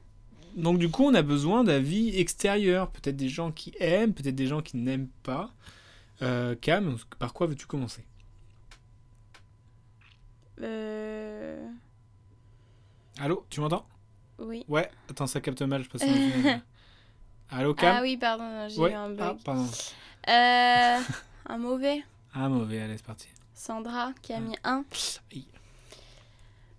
Donc 0.57 0.79
du 0.79 0.91
coup, 0.91 1.05
on 1.05 1.15
a 1.15 1.23
besoin 1.23 1.65
d'avis 1.65 2.19
extérieurs. 2.19 2.91
Peut-être 2.91 3.17
des 3.17 3.29
gens 3.29 3.53
qui 3.53 3.73
aiment, 3.79 4.13
peut-être 4.13 4.35
des 4.35 4.47
gens 4.47 4.61
qui 4.61 4.77
n'aiment 4.77 5.09
pas. 5.23 5.51
Euh, 6.23 6.55
Cam, 6.61 6.97
par 7.19 7.33
quoi 7.33 7.47
veux-tu 7.47 7.67
commencer? 7.67 8.05
Euh... 10.61 11.67
Allô, 13.19 13.47
tu 13.49 13.61
m'entends? 13.61 13.87
Oui. 14.43 14.65
Ouais, 14.69 14.91
attends, 15.09 15.27
ça 15.27 15.41
capte 15.41 15.63
mal, 15.63 15.83
je 15.85 15.89
passe. 15.89 16.03
un- 16.03 16.61
Allô, 17.51 17.75
Cam 17.75 17.97
Ah 17.99 18.03
oui, 18.03 18.17
pardon, 18.17 18.69
j'ai 18.69 18.81
Ouais. 18.81 18.91
eu 18.93 18.95
un 18.95 19.11
bug. 19.11 19.19
Ah, 19.21 19.37
pardon. 19.45 19.67
Euh, 20.29 21.01
un 21.47 21.59
mauvais. 21.59 22.03
Ah, 22.35 22.49
mauvais, 22.49 22.81
allez, 22.81 22.97
c'est 22.97 23.05
parti. 23.05 23.29
Sandra 23.55 24.13
qui 24.23 24.33
a 24.33 24.41
mis 24.41 24.57
un. 24.65 24.85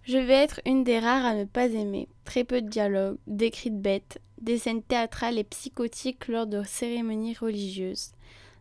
Je 0.06 0.18
vais 0.18 0.34
être 0.34 0.60
une 0.66 0.84
des 0.84 0.98
rares 1.00 1.26
à 1.26 1.36
ne 1.36 1.46
pas 1.46 1.68
aimer. 1.68 2.08
Très 2.26 2.44
peu 2.44 2.60
de 2.62 2.68
dialogue, 2.70 3.18
d'écrits 3.28 3.70
de 3.72 3.78
bêtes, 3.80 4.20
des 4.42 4.58
scènes 4.58 4.82
théâtrales 4.84 5.38
et 5.38 5.44
psychotiques 5.44 6.28
lors 6.28 6.48
de 6.48 6.64
cérémonies 6.64 7.36
religieuses, 7.36 8.12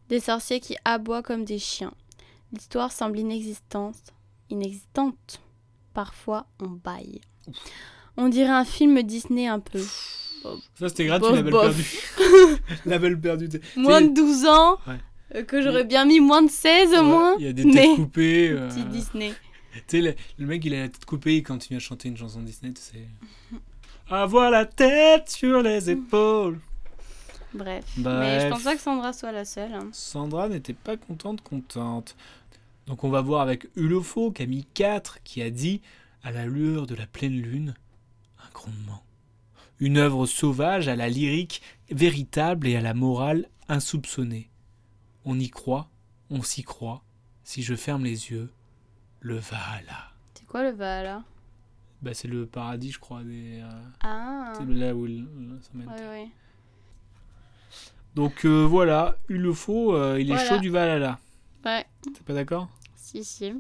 des 0.09 0.21
sorciers 0.21 0.61
qui 0.61 0.77
aboient 0.85 1.23
comme 1.23 1.45
des 1.47 1.59
chiens. 1.59 1.95
L'histoire 2.53 2.93
semble 2.93 3.19
inexistante, 3.19 3.97
inexistante. 4.51 5.41
Parfois, 5.95 6.47
on 6.61 6.69
baille. 6.69 7.21
On 8.17 8.29
dirait 8.29 8.51
un 8.51 8.65
film 8.65 9.03
Disney 9.03 9.47
un 9.47 9.59
peu. 9.61 9.81
Ça, 10.79 10.89
c'était 10.89 11.07
gratuit, 11.07 11.29
Bof, 11.29 11.37
la 11.37 11.43
belle 11.43 11.53
bof. 11.53 11.77
perdue. 12.17 12.63
la 12.87 12.99
belle 12.99 13.21
perdue. 13.21 13.49
Tu 13.49 13.59
sais, 13.59 13.63
Moins 13.81 14.01
de 14.03 14.09
12 14.15 14.47
ans, 14.47 14.79
Ouais. 14.87 14.97
euh, 15.37 15.43
que 15.45 15.63
j'aurais 15.63 15.85
bien 15.85 16.05
mis 16.05 16.21
moins 16.21 16.43
de 16.43 16.51
16 16.51 16.95
au 16.99 17.03
moins. 17.05 17.35
Il 17.39 17.45
y 17.45 17.49
a 17.49 17.53
des 17.53 17.63
têtes 17.65 17.75
mais 17.75 17.95
coupées. 17.97 18.51
euh, 18.53 18.69
petit 18.69 18.85
Disney. 18.85 19.33
Tu 19.75 19.81
sais, 19.87 20.01
le, 20.03 20.15
le 20.39 20.47
mec, 20.47 20.65
il 20.65 20.75
a 20.75 20.81
la 20.81 20.89
tête 20.89 21.05
coupée 21.05 21.37
il 21.37 21.45
vient 21.71 21.79
chanter 21.79 22.09
une 22.09 22.17
chanson 22.17 22.41
Disney, 22.43 22.73
tu 22.75 22.83
sais. 22.83 23.07
Avoir 24.11 24.51
la 24.51 24.67
tête 24.67 25.31
sur 25.31 25.63
les 25.63 25.89
épaules. 25.91 26.59
Bref. 27.55 27.85
Bref. 27.97 28.19
Mais 28.21 28.41
je 28.41 28.49
pense 28.49 28.63
pas 28.65 28.75
que 28.75 28.81
Sandra 28.83 29.13
soit 29.13 29.33
la 29.33 29.45
seule. 29.45 29.73
hein. 29.73 29.89
Sandra 29.93 30.49
n'était 30.49 30.73
pas 30.75 30.97
contente, 30.97 31.41
contente. 31.43 32.17
Donc 32.87 33.05
on 33.05 33.11
va 33.11 33.21
voir 33.23 33.43
avec 33.43 33.69
Ulofo 33.77 34.33
qui 34.33 34.43
a 34.43 34.47
mis 34.47 34.67
4, 34.75 35.21
qui 35.23 35.41
a 35.43 35.51
dit 35.51 35.81
À 36.25 36.33
la 36.33 36.47
lueur 36.47 36.87
de 36.87 36.95
la 36.95 37.07
pleine 37.07 37.41
lune, 37.41 37.71
un 37.71 37.82
grondement. 38.53 39.03
Une 39.81 39.97
œuvre 39.99 40.27
sauvage 40.27 40.89
à 40.89 40.97
la 40.97 41.09
lyrique 41.09 41.63
véritable 41.91 42.67
et 42.69 42.77
à 42.77 42.81
la 42.81 42.95
morale 42.95 43.49
insoupçonnée. 43.69 44.49
On 45.25 45.39
y 45.39 45.51
croit, 45.51 45.89
on 46.31 46.43
s'y 46.43 46.63
croit. 46.63 47.03
Si 47.45 47.63
je 47.63 47.75
ferme 47.75 48.05
les 48.05 48.31
yeux, 48.31 48.51
le 49.21 49.37
Valhalla. 49.39 50.13
C'est 50.35 50.47
quoi 50.47 50.63
le 50.63 50.71
Valhalla? 50.71 51.25
Bah, 52.01 52.15
c'est 52.15 52.29
le 52.29 52.47
paradis, 52.47 52.93
je 52.93 52.99
crois. 52.99 53.23
Des, 53.25 53.61
euh, 53.61 53.83
Ah. 54.03 54.53
c'est 54.57 54.65
là 54.67 54.95
où 54.95 55.07
il- 55.07 55.27
ça 55.61 55.71
mène. 55.75 55.89
Ouais, 55.89 56.09
ouais. 56.09 56.29
Donc 58.15 58.45
euh, 58.45 58.65
voilà, 58.67 59.17
Ulofo, 59.29 59.95
euh, 59.97 60.21
il 60.21 60.31
est 60.31 60.47
chaud 60.47 60.59
du 60.59 60.69
Valhalla. 60.71 61.19
Ouais. 61.65 61.87
T'es 62.03 62.21
pas 62.25 62.35
d'accord? 62.35 62.69
Si, 62.95 63.25
si. 63.25 63.55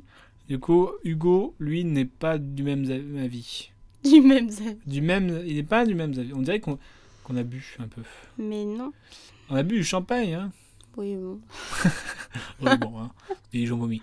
Du 0.48 0.59
coup, 0.59 0.90
Hugo, 1.05 1.55
lui, 1.59 1.85
n'est 1.85 2.05
pas 2.05 2.37
du 2.38 2.62
même 2.62 2.85
avis. 3.18 3.71
Du 4.10 4.20
même 4.20 4.48
avis. 4.48 4.76
Du 4.86 5.00
même, 5.00 5.42
il 5.46 5.56
n'est 5.56 5.62
pas 5.62 5.86
du 5.86 5.94
même 5.94 6.10
avis. 6.10 6.32
On 6.34 6.42
dirait 6.42 6.60
qu'on 6.60 6.78
qu'on 7.24 7.36
a 7.36 7.42
bu 7.42 7.76
un 7.78 7.86
peu. 7.86 8.02
Mais 8.38 8.64
non. 8.64 8.92
On 9.48 9.56
a 9.56 9.62
bu 9.62 9.76
du 9.76 9.84
champagne, 9.84 10.34
hein. 10.34 10.50
Oui, 10.96 11.16
bon. 11.16 11.40
Ouais, 12.60 12.76
bon, 12.76 12.98
hein. 13.00 13.10
Des 13.52 13.66
gens 13.66 13.76
vomis. 13.76 14.02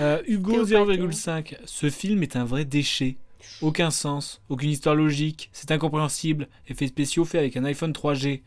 Euh, 0.00 0.22
Hugo 0.26 0.64
C'était 0.64 0.78
au 0.78 0.90
0,5. 0.90 1.56
Ce 1.64 1.90
film 1.90 2.22
est 2.22 2.36
un 2.36 2.44
vrai 2.44 2.64
déchet. 2.64 3.16
Aucun 3.62 3.90
sens, 3.90 4.42
aucune 4.48 4.70
histoire 4.70 4.94
logique, 4.94 5.48
c'est 5.52 5.70
incompréhensible. 5.70 6.48
Effets 6.68 6.88
spéciaux 6.88 7.24
faits 7.24 7.40
avec 7.40 7.56
un 7.56 7.64
iPhone 7.64 7.92
3G. 7.92 8.42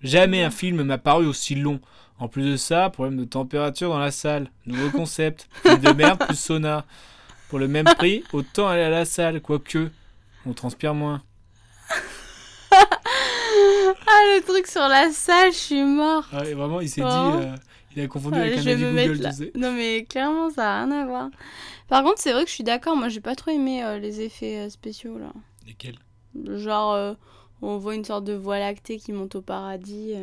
Jamais 0.00 0.42
un 0.42 0.50
film 0.50 0.82
m'a 0.82 0.98
paru 0.98 1.26
aussi 1.26 1.54
long. 1.54 1.80
En 2.18 2.28
plus 2.28 2.44
de 2.44 2.56
ça, 2.56 2.88
problème 2.90 3.18
de 3.18 3.24
température 3.24 3.90
dans 3.90 3.98
la 3.98 4.10
salle. 4.10 4.50
Nouveau 4.66 4.90
concept. 4.90 5.48
Film 5.62 5.80
de 5.80 5.92
merde 5.92 6.24
plus 6.24 6.38
sauna. 6.38 6.86
Pour 7.48 7.58
le 7.58 7.68
même 7.68 7.86
prix, 7.86 8.22
autant 8.32 8.68
aller 8.68 8.82
à 8.82 8.90
la 8.90 9.04
salle, 9.04 9.40
quoique 9.40 9.90
on 10.46 10.52
transpire 10.54 10.94
moins. 10.94 11.22
Ah, 14.06 14.20
le 14.36 14.42
truc 14.44 14.66
sur 14.66 14.86
la 14.88 15.10
salle, 15.10 15.52
je 15.52 15.56
suis 15.58 15.82
mort. 15.84 16.24
Ah, 16.32 16.44
et 16.44 16.54
vraiment, 16.54 16.80
il 16.80 16.88
s'est 16.88 17.02
Oh. 17.04 17.08
dit, 17.08 17.46
euh, 17.46 17.54
il 17.96 18.02
a 18.02 18.08
confondu 18.08 18.38
Allez, 18.38 18.52
avec 18.52 18.62
je 18.64 18.70
un 18.70 18.74
vais 18.74 18.84
avis 18.84 19.06
Google, 19.14 19.30
tu 19.30 19.32
sais. 19.36 19.52
Non, 19.54 19.72
mais 19.72 20.04
clairement, 20.04 20.50
ça 20.50 20.78
a 20.80 20.84
rien 20.84 20.90
à 20.92 21.06
voir. 21.06 21.28
Par 21.88 22.02
contre, 22.02 22.18
c'est 22.20 22.32
vrai 22.32 22.42
que 22.44 22.48
je 22.50 22.54
suis 22.54 22.64
d'accord. 22.64 22.96
Moi, 22.96 23.08
j'ai 23.08 23.20
pas 23.20 23.34
trop 23.36 23.50
aimé 23.50 23.84
euh, 23.84 23.98
les 23.98 24.20
effets 24.20 24.58
euh, 24.66 24.70
spéciaux 24.70 25.18
là. 25.18 25.32
Lesquels? 25.66 25.98
Genre, 26.56 27.16
on 27.62 27.78
voit 27.78 27.94
une 27.94 28.04
sorte 28.04 28.24
de 28.24 28.32
voie 28.34 28.58
lactée 28.58 28.98
qui 28.98 29.12
monte 29.12 29.36
au 29.36 29.42
paradis. 29.42 30.14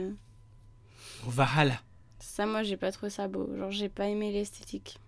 Au 1.25 1.29
Valhalla. 1.29 1.81
Ça, 2.19 2.45
moi, 2.45 2.63
j'ai 2.63 2.77
pas 2.77 2.91
trouvé 2.91 3.09
ça 3.09 3.27
beau. 3.27 3.49
Genre, 3.57 3.71
j'ai 3.71 3.89
pas 3.89 4.07
aimé 4.07 4.31
l'esthétique. 4.31 4.99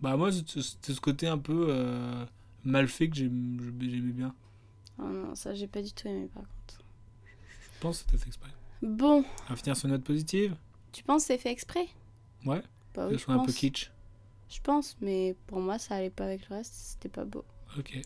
Bah 0.00 0.16
moi 0.16 0.30
c'était 0.30 0.62
c'était 0.62 0.92
ce 0.92 1.00
côté 1.00 1.26
un 1.26 1.38
peu 1.38 1.74
mal 2.64 2.88
fait 2.88 3.08
que 3.08 3.16
j'aimais 3.16 4.12
bien. 4.12 4.34
Oh 4.98 5.04
non, 5.04 5.34
ça, 5.34 5.54
j'ai 5.54 5.66
pas 5.68 5.82
du 5.82 5.92
tout 5.92 6.08
aimé 6.08 6.28
par 6.34 6.42
contre. 6.42 6.82
Je 7.74 7.80
pense 7.80 7.98
que 7.98 8.04
c'était 8.10 8.18
fait 8.22 8.28
exprès. 8.28 8.50
Bon, 8.82 9.24
On 9.46 9.50
va 9.50 9.56
finir 9.56 9.76
sur 9.76 9.86
une 9.86 9.92
note 9.92 10.04
positive. 10.04 10.56
tu 10.92 11.02
penses 11.04 11.22
que 11.22 11.26
c'est 11.28 11.38
fait 11.38 11.50
exprès? 11.52 11.86
Ouais. 12.44 12.62
Bah 12.94 13.06
oui, 13.08 13.14
je 13.14 13.18
soit 13.18 13.34
un 13.34 13.38
peu 13.40 13.46
pense. 13.46 13.54
kitsch. 13.56 13.90
Je 14.50 14.60
pense, 14.62 14.96
mais 15.00 15.36
pour 15.46 15.60
moi, 15.60 15.78
ça 15.78 15.96
allait 15.96 16.10
pas 16.10 16.24
avec 16.24 16.48
le 16.48 16.56
reste. 16.56 16.72
C'était 16.74 17.08
pas 17.08 17.24
beau. 17.24 17.44
Ok. 17.78 17.98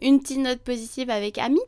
Une 0.00 0.20
petite 0.20 0.38
note 0.38 0.60
positive 0.60 1.10
avec 1.10 1.38
Amit. 1.38 1.58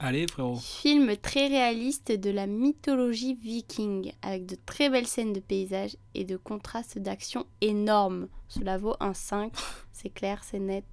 Allez 0.00 0.26
frérot. 0.28 0.56
Film 0.56 1.16
très 1.16 1.48
réaliste 1.48 2.12
de 2.12 2.30
la 2.30 2.46
mythologie 2.46 3.34
viking, 3.34 4.12
avec 4.22 4.46
de 4.46 4.56
très 4.66 4.90
belles 4.90 5.06
scènes 5.08 5.32
de 5.32 5.40
paysages 5.40 5.96
et 6.14 6.24
de 6.24 6.36
contrastes 6.36 6.98
d'action 6.98 7.46
énormes. 7.60 8.28
Cela 8.48 8.78
vaut 8.78 8.94
un 9.00 9.12
5, 9.14 9.52
c'est 10.00 10.10
clair, 10.10 10.40
c'est 10.44 10.58
net, 10.58 10.84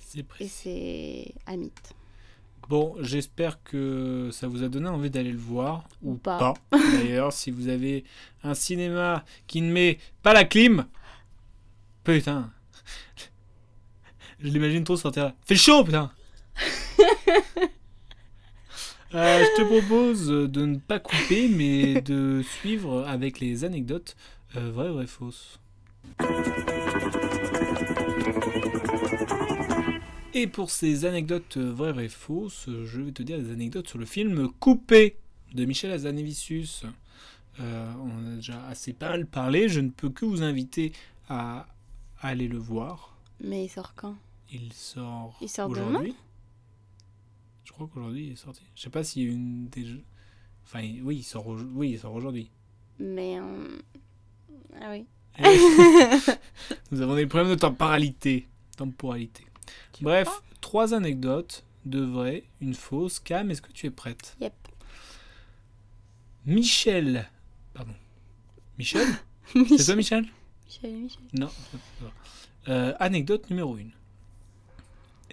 C'est 0.00 0.18
et 0.18 0.22
précis. 0.22 0.48
c'est 0.48 1.34
Amit. 1.52 1.72
Bon, 2.68 2.96
j'espère 3.00 3.62
que 3.62 4.30
ça 4.32 4.48
vous 4.48 4.64
a 4.64 4.68
donné 4.68 4.88
envie 4.88 5.08
d'aller 5.10 5.30
le 5.30 5.38
voir. 5.38 5.88
Ou 6.02 6.12
Ou 6.12 6.16
pas. 6.16 6.38
pas. 6.38 6.78
D'ailleurs, 6.98 7.32
si 7.32 7.50
vous 7.52 7.68
avez 7.68 8.02
un 8.42 8.54
cinéma 8.54 9.24
qui 9.46 9.60
ne 9.62 9.70
met 9.72 9.98
pas 10.22 10.32
la 10.32 10.44
clim. 10.44 10.86
Putain. 12.02 12.50
Je 14.40 14.48
l'imagine 14.48 14.82
trop 14.84 14.96
sortir 14.96 15.24
là. 15.26 15.34
Fait 15.44 15.56
chaud, 15.56 15.84
putain 15.84 16.10
Euh, 19.14 19.44
je 19.44 19.62
te 19.62 19.66
propose 19.66 20.26
de 20.26 20.66
ne 20.66 20.76
pas 20.78 20.98
couper, 20.98 21.48
mais 21.48 22.00
de 22.02 22.42
suivre 22.42 23.06
avec 23.06 23.38
les 23.40 23.64
anecdotes 23.64 24.16
euh, 24.56 24.70
vraies, 24.72 24.90
vraies, 24.90 25.06
fausses. 25.06 25.60
Et 30.38 30.46
pour 30.46 30.70
ces 30.70 31.06
anecdotes 31.06 31.56
vraies, 31.56 31.92
vraies, 31.92 32.08
fausses, 32.10 32.68
je 32.68 33.00
vais 33.00 33.12
te 33.12 33.22
dire 33.22 33.38
des 33.38 33.50
anecdotes 33.50 33.88
sur 33.88 33.98
le 33.98 34.04
film 34.04 34.50
Coupé 34.60 35.16
de 35.54 35.64
Michel 35.64 35.90
Hazanavicius. 35.92 36.84
Euh, 37.58 37.92
on 38.02 38.10
en 38.10 38.32
a 38.32 38.36
déjà 38.36 38.66
assez 38.66 38.92
pas 38.92 39.08
mal 39.08 39.24
parlé, 39.26 39.70
je 39.70 39.80
ne 39.80 39.88
peux 39.88 40.10
que 40.10 40.26
vous 40.26 40.42
inviter 40.42 40.92
à 41.30 41.66
aller 42.20 42.48
le 42.48 42.58
voir. 42.58 43.16
Mais 43.40 43.64
il 43.64 43.68
sort 43.70 43.94
quand? 43.94 44.14
Il 44.52 44.74
sort, 44.74 45.38
Il 45.40 45.48
sort 45.48 45.70
demain? 45.70 45.88
aujourd'hui. 45.88 46.14
Je 47.64 47.72
crois 47.72 47.88
qu'aujourd'hui 47.92 48.26
il 48.26 48.32
est 48.32 48.36
sorti. 48.36 48.60
Je 48.74 48.82
sais 48.82 48.90
pas 48.90 49.04
s'il 49.04 49.22
y 49.22 49.26
a 49.26 49.32
une 49.32 49.68
des. 49.68 49.86
Enfin, 50.64 50.82
oui, 51.02 51.16
il 51.18 51.22
sort, 51.22 51.46
au- 51.46 51.56
oui, 51.58 51.92
il 51.92 51.98
sort 51.98 52.12
aujourd'hui. 52.14 52.50
Mais. 52.98 53.38
euh, 53.40 53.78
Ah 54.82 54.90
oui. 54.92 55.06
Nous 56.90 57.00
avons 57.00 57.14
des 57.14 57.26
problèmes 57.26 57.50
de 57.54 57.58
temporalité. 57.58 58.46
Temporalité. 58.76 59.45
Bref, 60.00 60.28
trois 60.60 60.94
anecdotes, 60.94 61.64
deux 61.84 62.04
vraies, 62.04 62.44
une 62.60 62.74
fausse. 62.74 63.18
Cam, 63.18 63.50
est-ce 63.50 63.62
que 63.62 63.72
tu 63.72 63.86
es 63.86 63.90
prête? 63.90 64.36
Yep. 64.40 64.52
Michel. 66.44 67.28
Pardon. 67.74 67.94
Michel? 68.78 69.06
C'est 69.52 69.58
Michel, 69.58 69.84
toi, 69.84 69.96
Michel? 69.96 70.26
Michel, 70.66 70.92
Michel. 70.94 71.22
Non. 71.34 71.50
Euh, 72.68 72.94
anecdote 72.98 73.48
numéro 73.50 73.76
1. 73.76 73.80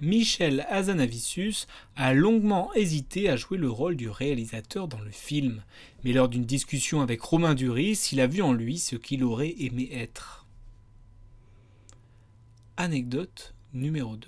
Michel 0.02 0.65
Hazanavicius 0.69 1.67
a 1.96 2.13
longuement 2.13 2.74
hésité 2.74 3.30
à 3.30 3.36
jouer 3.36 3.58
le 3.58 3.69
rôle 3.69 3.96
du 3.96 4.10
réalisateur 4.10 4.88
dans 4.88 5.00
le 5.00 5.12
film, 5.12 5.63
mais 6.04 6.13
lors 6.13 6.30
d'une 6.30 6.46
discussion 6.46 7.02
avec 7.02 7.22
Romain 7.22 7.54
Duris, 7.54 8.10
il 8.12 8.19
a 8.19 8.28
vu 8.28 8.41
en 8.41 8.54
lui 8.54 8.80
ce 8.80 8.96
qu'il 8.96 9.24
aurait 9.24 9.54
aimé 9.60 9.89
être. 9.93 10.48
Anecdote 12.76 13.54
numéro 13.73 14.15
2. 14.15 14.27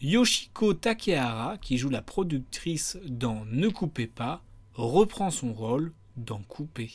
Yoshiko 0.00 0.74
Takehara, 0.74 1.58
qui 1.58 1.78
joue 1.78 1.88
la 1.88 2.02
productrice 2.02 2.98
dans 3.06 3.44
Ne 3.46 3.68
coupez 3.68 4.06
pas, 4.06 4.42
reprend 4.74 5.30
son 5.30 5.52
rôle 5.52 5.92
dans 6.16 6.42
Couper. 6.42 6.90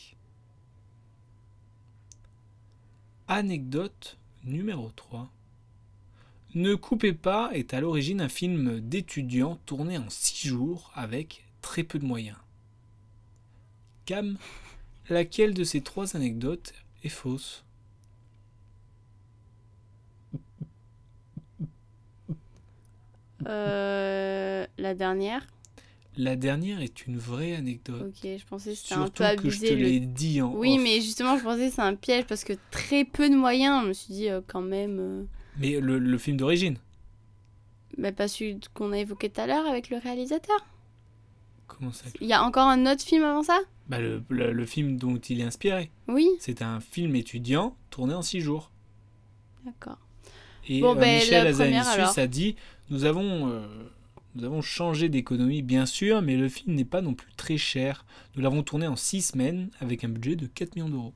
Anecdote 3.28 4.18
numéro 4.44 4.92
3. 4.96 5.30
Ne 6.56 6.76
coupez 6.76 7.14
pas 7.14 7.52
est 7.54 7.74
à 7.74 7.82
l'origine 7.82 8.22
un 8.22 8.30
film 8.30 8.80
d'étudiants 8.80 9.60
tourné 9.66 9.98
en 9.98 10.10
6 10.10 10.48
jours 10.48 10.92
avec 10.96 11.46
très 11.62 11.84
peu 11.84 12.00
de 12.00 12.06
moyens. 12.06 12.38
Cam, 14.06 14.38
laquelle 15.10 15.54
de 15.54 15.64
ces 15.64 15.82
trois 15.82 16.16
anecdotes 16.16 16.74
est 17.04 17.10
fausse? 17.10 17.64
Euh, 23.48 24.66
la 24.78 24.94
dernière. 24.96 25.46
La 26.18 26.36
dernière 26.36 26.82
est 26.82 27.06
une 27.08 27.18
vraie 27.18 27.56
anecdote. 27.56 28.02
Ok, 28.08 28.30
je 28.38 28.46
pensais 28.46 28.72
que 28.72 28.76
c'était 28.78 28.94
un 28.96 29.04
Surtout 29.04 29.24
peu 29.24 29.44
que 29.44 29.50
je 29.50 29.60
te 29.60 29.64
abusé. 29.64 29.76
le- 29.76 29.84
l'ai 29.86 30.00
dit 30.02 30.42
en 30.42 30.54
Oui, 30.54 30.76
off. 30.76 30.84
mais 30.84 31.02
justement, 31.02 31.38
je 31.38 31.44
pensais 31.44 31.70
que 31.70 31.76
c'est 31.76 31.82
un 31.82 31.96
piège 31.96 32.26
parce 32.26 32.44
que 32.44 32.54
très 32.72 33.06
peu 33.06 33.30
de 33.30 33.36
moyens. 33.36 33.84
Je 33.84 33.88
me 33.88 33.94
suis 33.94 34.14
dit, 34.14 34.30
euh, 34.30 34.42
quand 34.46 34.62
même. 34.62 34.98
euh, 35.00 35.24
Mais 35.60 35.80
le, 35.80 35.98
le 36.00 36.18
film 36.18 36.38
d'origine 36.38 36.78
bah, 37.98 38.12
pas 38.12 38.28
celui 38.28 38.60
qu'on 38.74 38.92
a 38.94 38.98
évoqué 38.98 39.30
tout 39.30 39.42
à 39.42 39.48
l'heure 39.48 39.66
avec 39.68 39.90
le 39.90 39.98
réalisateur. 39.98 40.66
Comment 41.68 41.92
ça 41.92 42.06
Il 42.22 42.28
y 42.28 42.34
a 42.34 42.44
encore 42.44 42.68
un 42.68 42.86
autre 42.86 43.04
film 43.04 43.24
avant 43.24 43.44
ça? 43.44 43.60
Bah, 43.88 44.00
le, 44.00 44.24
le- 44.30 44.52
le 44.54 44.66
film 44.66 44.98
dont 44.98 45.18
il 45.18 45.40
est 45.42 45.44
inspiré. 45.44 45.92
Oui, 46.08 46.28
C'est 46.40 46.62
un 46.62 46.80
film 46.80 47.16
étudiant 47.16 47.76
tourné 47.90 48.14
en 48.14 48.22
6 48.22 48.42
jours. 48.42 48.72
d'accord. 49.66 49.98
Et 50.68 50.82
Bon, 50.82 50.92
euh, 50.92 50.96
ben, 50.96 51.16
Michel 51.16 51.44
la 51.46 51.52
première, 51.52 51.88
Hazanavicius 51.88 52.00
alors. 52.00 52.20
a 52.20 52.28
dit 52.28 52.56
nous 52.90 53.06
avons, 53.06 53.50
euh, 53.50 53.68
nous 54.36 54.44
avons 54.44 54.62
changé 54.62 55.10
d'économie, 55.10 55.62
bien 55.62 55.86
sûr, 55.86 56.22
mais 56.22 56.36
le 56.38 56.50
film 56.50 56.76
n'est 56.76 56.86
pas 56.86 57.02
non 57.02 57.14
plus 57.14 57.32
très 57.34 57.58
cher. 57.58 58.06
Nous 58.36 58.42
l'avons 58.42 58.64
tourné 58.64 58.88
en 58.88 58.96
6 58.96 59.22
semaines 59.32 59.70
avec 59.80 60.04
un 60.04 60.10
budget 60.10 60.36
de 60.36 60.48
4 60.48 60.76
millions 60.76 60.90
d'euros. 60.90 61.14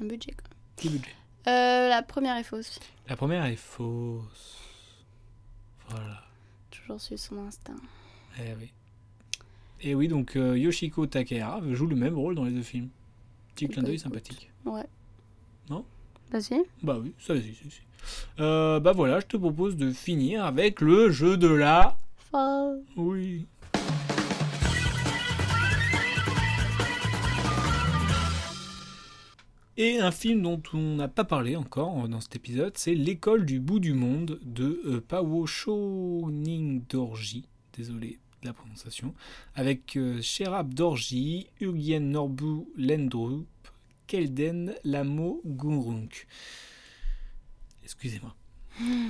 Un 0.00 0.06
budget, 0.06 0.32
quoi. 0.32 0.48
Petit 0.76 0.88
budget. 0.88 1.14
Euh, 1.46 1.88
la 1.88 2.02
première 2.02 2.36
est 2.36 2.44
fausse. 2.44 2.78
La 3.08 3.16
première 3.16 3.44
est 3.46 3.56
fausse. 3.56 4.58
Voilà. 5.88 6.22
Toujours 6.70 7.00
suivre 7.00 7.20
son 7.20 7.38
instinct. 7.38 7.76
Eh 8.38 8.54
oui. 8.58 8.72
Et 9.82 9.94
oui, 9.94 10.08
donc 10.08 10.36
euh, 10.36 10.58
Yoshiko 10.58 11.06
Takehara 11.06 11.60
joue 11.72 11.86
le 11.86 11.96
même 11.96 12.14
rôle 12.14 12.34
dans 12.34 12.44
les 12.44 12.52
deux 12.52 12.62
films. 12.62 12.90
Petit 13.54 13.68
clin 13.68 13.82
Bah, 13.82 13.88
d'œil 13.88 13.98
sympathique. 13.98 14.50
Ouais. 14.64 14.84
Non? 15.68 15.84
Vas-y. 16.30 16.62
Bah 16.82 16.98
oui, 17.02 17.12
ça 17.18 17.34
si, 17.40 17.54
si, 17.54 17.70
si. 17.70 17.80
Euh, 18.38 18.80
bah 18.80 18.92
voilà, 18.92 19.20
je 19.20 19.26
te 19.26 19.36
propose 19.36 19.76
de 19.76 19.92
finir 19.92 20.44
avec 20.44 20.80
le 20.80 21.10
jeu 21.10 21.36
de 21.36 21.48
la... 21.48 21.96
Faux. 22.30 22.82
Oui. 22.96 23.46
Et 29.76 29.98
un 29.98 30.10
film 30.10 30.42
dont 30.42 30.62
on 30.74 30.96
n'a 30.96 31.08
pas 31.08 31.24
parlé 31.24 31.56
encore 31.56 32.06
dans 32.06 32.20
cet 32.20 32.36
épisode, 32.36 32.76
c'est 32.76 32.94
L'école 32.94 33.46
du 33.46 33.60
bout 33.60 33.80
du 33.80 33.94
monde 33.94 34.38
de 34.42 34.82
euh, 34.84 35.00
Pawo 35.00 35.46
Shoning 35.46 36.82
Dorji. 36.86 37.46
Désolé 37.76 38.18
de 38.42 38.48
la 38.48 38.52
prononciation. 38.52 39.14
Avec 39.54 39.96
euh, 39.96 40.20
Sherab 40.20 40.74
Dorji, 40.74 41.46
Urgyen 41.60 42.00
Norbu 42.00 42.66
Lendrup, 42.76 43.46
Kelden 44.06 44.74
Lamo 44.84 45.40
Gurunk. 45.46 46.26
Excusez-moi. 47.84 48.34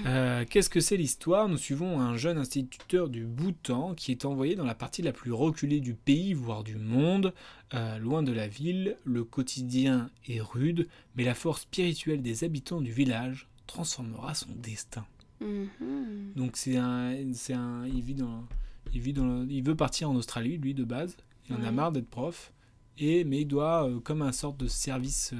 Euh, 0.07 0.45
Qu'est-ce 0.49 0.71
que 0.71 0.81
c'est 0.81 0.97
l'histoire? 0.97 1.49
Nous 1.49 1.59
suivons 1.59 2.01
un 2.01 2.17
jeune 2.17 2.39
instituteur 2.39 3.09
du 3.09 3.25
Bhoutan 3.25 3.95
qui 3.95 4.11
est 4.11 4.25
envoyé 4.25 4.57
dans 4.57 4.65
la 4.65 4.75
partie 4.75 5.03
la 5.03 5.13
plus 5.13 5.33
reculée 5.33 5.81
du 5.81 5.95
pays, 5.95 6.33
voire 6.35 6.65
du 6.65 6.77
monde, 6.77 7.33
euh, 7.75 7.99
loin 7.99 8.23
de 8.23 8.33
la 8.33 8.49
ville. 8.49 8.97
Le 9.05 9.23
quotidien 9.23 10.11
est 10.27 10.41
rude, 10.41 10.89
mais 11.15 11.25
la 11.25 11.35
force 11.35 11.63
spirituelle 11.63 12.23
des 12.23 12.43
habitants 12.43 12.81
du 12.81 12.91
village 12.91 13.49
transformera 13.67 14.35
son 14.35 14.51
destin. 14.57 15.07
Mhm. 15.41 16.33
Donc 16.35 16.57
c'est 16.57 16.77
un, 16.77 17.15
un, 17.51 17.87
il 17.87 18.03
vit 18.03 18.15
dans, 18.15 18.47
il 18.93 19.01
vit 19.01 19.13
dans, 19.13 19.47
il 19.49 19.63
veut 19.63 19.77
partir 19.77 20.11
en 20.11 20.17
Australie 20.17 20.59
lui 20.59 20.75
de 20.75 20.85
base. 20.85 21.17
Il 21.49 21.57
en 21.57 21.63
a 21.63 21.71
marre 21.73 21.93
d'être 21.93 22.09
prof, 22.09 22.53
et 22.99 23.25
mais 23.25 23.43
il 23.43 23.47
doit 23.47 23.89
euh, 23.89 24.01
comme 24.01 24.23
un 24.23 24.33
sorte 24.33 24.57
de 24.57 24.69
service 24.69 25.33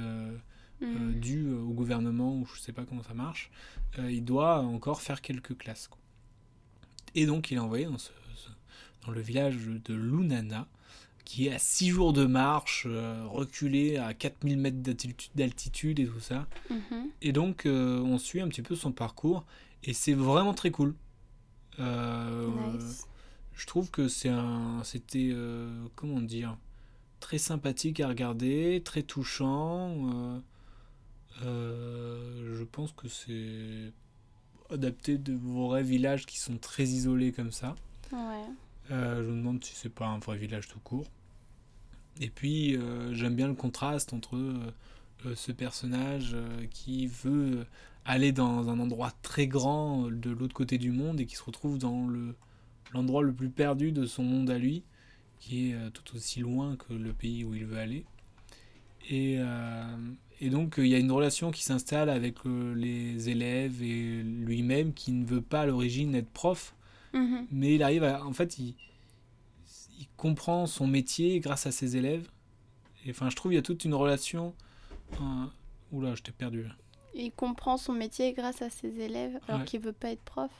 euh, 0.81 0.85
Mhm. 0.85 1.13
dû 1.19 1.45
euh, 1.47 1.59
au 1.61 1.73
gouvernement 1.73 2.35
ou 2.37 2.45
je 2.45 2.59
sais 2.59 2.73
pas 2.73 2.85
comment 2.85 3.03
ça 3.03 3.13
marche, 3.13 3.51
euh, 3.99 4.11
il 4.11 4.23
doit 4.25 4.59
encore 4.59 5.01
faire 5.01 5.21
quelques 5.21 5.57
classes. 5.57 5.87
quoi. 5.87 5.97
Et 7.15 7.25
donc 7.25 7.51
il 7.51 7.55
est 7.57 7.59
envoyé 7.59 7.85
dans, 7.85 7.97
ce- 7.97 8.11
ce- 8.35 8.49
dans 9.05 9.11
le 9.11 9.21
village 9.21 9.57
de 9.85 9.93
Lunana, 9.93 10.67
qui 11.25 11.47
est 11.47 11.53
à 11.53 11.59
6 11.59 11.89
jours 11.89 12.13
de 12.13 12.25
marche, 12.25 12.85
euh, 12.89 13.25
reculé 13.27 13.97
à 13.97 14.13
4000 14.13 14.57
mètres 14.57 14.81
d'altitu- 14.81 15.29
d'altitude 15.35 15.99
et 15.99 16.07
tout 16.07 16.19
ça. 16.19 16.47
Mhm. 16.69 17.09
Et 17.21 17.31
donc 17.31 17.65
euh, 17.65 17.99
on 17.99 18.17
suit 18.17 18.41
un 18.41 18.47
petit 18.47 18.61
peu 18.63 18.75
son 18.75 18.91
parcours, 18.91 19.45
et 19.83 19.93
c'est 19.93 20.13
vraiment 20.13 20.53
très 20.53 20.71
cool. 20.71 20.95
Euh, 21.79 22.77
Nice. 22.77 23.07
je 23.53 23.65
trouve 23.65 23.91
que 23.91 24.07
c'est 24.07 24.29
un 24.29 24.83
c'était 24.83 25.33
comment 25.95 26.21
dire 26.21 26.57
très 27.19 27.37
sympathique 27.37 27.99
à 27.99 28.07
regarder 28.07 28.81
très 28.83 29.03
touchant 29.03 30.41
euh, 31.43 32.55
je 32.57 32.63
pense 32.63 32.91
que 32.91 33.07
c'est 33.07 33.93
adapté 34.69 35.17
de 35.17 35.33
vrais 35.33 35.83
villages 35.83 36.25
qui 36.25 36.39
sont 36.39 36.57
très 36.57 36.83
isolés 36.83 37.31
comme 37.31 37.51
ça 37.51 37.75
Ouais. 38.11 38.45
Euh, 38.91 39.23
je 39.23 39.29
me 39.29 39.37
demande 39.37 39.63
si 39.63 39.75
c'est 39.75 39.93
pas 39.93 40.07
un 40.07 40.19
vrai 40.19 40.37
village 40.37 40.67
tout 40.67 40.79
court 40.79 41.07
et 42.19 42.29
puis 42.29 42.75
euh, 42.75 43.13
j'aime 43.13 43.35
bien 43.35 43.47
le 43.47 43.53
contraste 43.53 44.13
entre 44.13 44.37
ce 45.35 45.51
personnage 45.51 46.35
qui 46.71 47.05
veut 47.05 47.65
aller 48.05 48.31
dans 48.31 48.69
un 48.69 48.79
endroit 48.79 49.11
très 49.21 49.45
grand 49.45 50.09
de 50.09 50.31
l'autre 50.31 50.53
côté 50.53 50.79
du 50.79 50.91
monde 50.91 51.19
et 51.21 51.25
qui 51.27 51.35
se 51.35 51.43
retrouve 51.43 51.77
dans 51.77 52.07
le 52.07 52.35
l'endroit 52.91 53.21
le 53.21 53.31
plus 53.31 53.49
perdu 53.49 53.93
de 53.93 54.05
son 54.05 54.23
monde 54.23 54.49
à 54.49 54.57
lui, 54.57 54.83
qui 55.39 55.69
est 55.71 55.91
tout 55.91 56.17
aussi 56.17 56.41
loin 56.41 56.75
que 56.75 56.91
le 56.91 57.13
pays 57.13 57.45
où 57.45 57.53
il 57.53 57.65
veut 57.65 57.77
aller. 57.77 58.03
Et, 59.09 59.37
euh, 59.39 59.97
et 60.41 60.49
donc 60.49 60.77
euh, 60.79 60.85
il 60.85 60.91
y 60.91 60.95
a 60.95 60.97
une 60.97 61.11
relation 61.11 61.51
qui 61.51 61.63
s'installe 61.63 62.09
avec 62.09 62.45
euh, 62.45 62.73
les 62.75 63.29
élèves 63.29 63.81
et 63.81 64.23
lui-même 64.23 64.93
qui 64.93 65.11
ne 65.13 65.23
veut 65.25 65.41
pas 65.41 65.61
à 65.61 65.65
l'origine 65.67 66.13
être 66.15 66.29
prof, 66.31 66.75
Mhm. 67.13 67.47
mais 67.51 67.75
il 67.75 67.83
arrive 67.83 68.03
à... 68.03 68.25
En 68.25 68.33
fait, 68.33 68.57
il, 68.57 68.73
il 69.99 70.07
comprend 70.17 70.65
son 70.65 70.87
métier 70.87 71.39
grâce 71.39 71.65
à 71.67 71.71
ses 71.71 71.97
élèves. 71.97 72.27
Et 73.05 73.11
enfin, 73.11 73.29
je 73.29 73.35
trouve 73.35 73.51
qu'il 73.51 73.57
y 73.57 73.59
a 73.59 73.63
toute 73.63 73.83
une 73.85 73.93
relation... 73.93 74.53
euh, 75.19 75.45
Oula, 75.91 76.15
je 76.15 76.21
t'ai 76.23 76.31
perdu. 76.31 76.63
là. 76.63 76.75
Il 77.13 77.31
comprend 77.31 77.75
son 77.77 77.91
métier 77.93 78.31
grâce 78.33 78.61
à 78.61 78.69
ses 78.69 78.99
élèves 79.01 79.37
alors 79.47 79.59
Ouais. 79.61 79.65
qu'il 79.65 79.81
veut 79.81 79.91
pas 79.93 80.09
être 80.11 80.21
prof. 80.23 80.51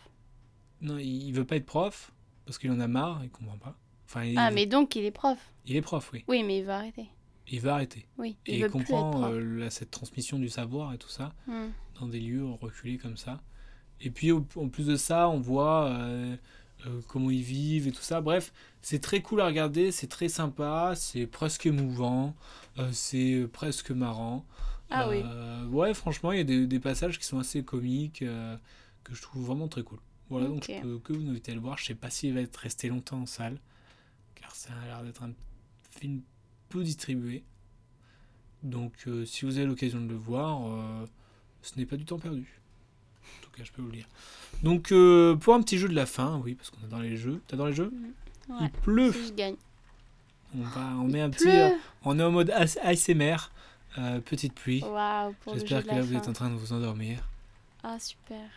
Non, 0.81 0.97
il, 0.97 1.27
il 1.27 1.31
veut 1.33 1.45
pas 1.45 1.55
être 1.55 1.65
prof 1.65 2.11
parce 2.45 2.57
qu'il 2.57 2.69
en 2.71 2.79
a 2.81 2.87
marre, 2.87 3.21
il 3.23 3.29
comprend 3.29 3.57
pas. 3.57 3.77
Enfin, 4.05 4.25
il, 4.25 4.37
Ah, 4.37 4.51
mais 4.51 4.65
donc 4.65 4.95
il 4.97 5.05
est 5.05 5.11
prof. 5.11 5.37
il 5.65 5.75
est 5.77 5.81
prof, 5.81 6.09
oui. 6.11 6.25
Oui, 6.27 6.43
mais 6.43 6.59
il 6.59 6.65
va 6.65 6.77
arrêter. 6.79 7.05
Il 7.47 7.59
veut 7.59 7.69
arrêter. 7.69 8.05
Oui, 8.17 8.37
Et 8.45 8.59
il 8.59 8.69
comprend 8.69 9.23
euh, 9.31 9.39
la- 9.59 9.69
cette 9.69 9.91
transmission 9.91 10.39
du 10.39 10.47
savoir 10.49 10.93
et 10.93 10.97
tout 10.97 11.09
ça 11.09 11.33
Hmm. 11.47 11.69
dans 11.99 12.07
des 12.07 12.19
lieux 12.19 12.45
reculés 12.45 12.97
comme 12.97 13.17
ça. 13.17 13.41
Et 13.99 14.09
puis 14.09 14.31
au- 14.31 14.45
en 14.55 14.69
plus 14.69 14.87
de 14.87 14.95
ça, 14.95 15.27
on 15.29 15.39
voit 15.39 15.87
euh, 15.89 16.35
euh, 16.87 17.01
comment 17.07 17.29
ils 17.29 17.41
vivent 17.43 17.87
et 17.87 17.91
tout 17.91 18.01
ça. 18.01 18.21
Bref, 18.21 18.53
c'est 18.81 18.99
très 18.99 19.21
cool 19.21 19.41
à 19.41 19.45
regarder, 19.47 19.91
c'est 19.91 20.07
très 20.07 20.29
sympa, 20.29 20.93
c'est 20.95 21.27
presque 21.27 21.65
émouvant, 21.65 22.35
c'est 22.91 23.47
presque 23.51 23.91
marrant. 23.91 24.45
Ah 24.89 25.07
oui. 25.09 25.23
Ouais, 25.69 25.93
franchement, 25.93 26.31
il 26.31 26.37
y 26.39 26.41
a 26.41 26.45
des, 26.45 26.67
des 26.67 26.79
passages 26.79 27.17
qui 27.19 27.25
sont 27.25 27.39
assez 27.39 27.63
comiques 27.63 28.23
que 29.03 29.13
je 29.15 29.21
trouve 29.21 29.45
vraiment 29.45 29.67
très 29.67 29.83
cool. 29.83 29.99
Voilà, 30.29 30.47
donc 30.47 30.65
je 30.67 30.81
peux 30.81 30.99
que 30.99 31.13
vous 31.13 31.29
inviter 31.29 31.51
à 31.51 31.55
le 31.55 31.61
voir. 31.61 31.77
Je 31.77 31.85
sais 31.85 31.95
pas 31.95 32.09
s'il 32.09 32.33
va 32.33 32.41
être 32.41 32.55
resté 32.57 32.87
longtemps 32.89 33.21
en 33.21 33.25
salle, 33.25 33.59
car 34.35 34.55
ça 34.55 34.69
a 34.81 34.85
l'air 34.87 35.03
d'être 35.03 35.23
un 35.23 35.31
film 35.99 36.21
peu 36.71 36.83
distribué. 36.83 37.43
Donc, 38.63 38.93
euh, 39.07 39.25
si 39.25 39.45
vous 39.45 39.57
avez 39.57 39.65
l'occasion 39.67 39.99
de 40.01 40.07
le 40.07 40.15
voir, 40.15 40.61
euh, 40.67 41.05
ce 41.61 41.77
n'est 41.79 41.85
pas 41.85 41.97
du 41.97 42.05
temps 42.05 42.19
perdu. 42.19 42.47
En 43.39 43.43
tout 43.43 43.49
cas, 43.51 43.63
je 43.63 43.71
peux 43.71 43.81
vous 43.81 43.89
le 43.89 43.97
dire. 43.97 44.07
Donc, 44.63 44.91
euh, 44.91 45.35
pour 45.35 45.53
un 45.55 45.61
petit 45.61 45.77
jeu 45.77 45.87
de 45.89 45.95
la 45.95 46.05
fin, 46.05 46.37
oui, 46.43 46.55
parce 46.55 46.69
qu'on 46.69 46.83
est 46.85 46.89
dans 46.89 46.99
les 46.99 47.17
jeux. 47.17 47.41
T'adores 47.47 47.67
les 47.67 47.73
jeux 47.73 47.91
Ouais. 48.49 48.57
Il 48.61 48.69
pleut. 48.71 49.13
Si 49.13 49.27
je 49.27 49.33
gagne. 49.33 49.55
On, 50.57 50.61
va, 50.63 50.81
on 50.97 51.07
met 51.07 51.21
un 51.21 51.29
petit. 51.29 51.47
on 52.03 52.19
est 52.19 52.23
en 52.23 52.31
mode 52.31 52.49
AS- 52.51 52.77
ASMR. 52.83 53.37
petite 54.25 54.53
pluie. 54.53 54.83
J'espère 55.53 55.83
que 55.83 55.89
là, 55.89 56.01
vous 56.01 56.15
êtes 56.15 56.27
en 56.27 56.33
train 56.33 56.49
de 56.49 56.55
vous 56.55 56.73
endormir. 56.73 57.27
Ah, 57.83 57.97
super. 57.99 58.49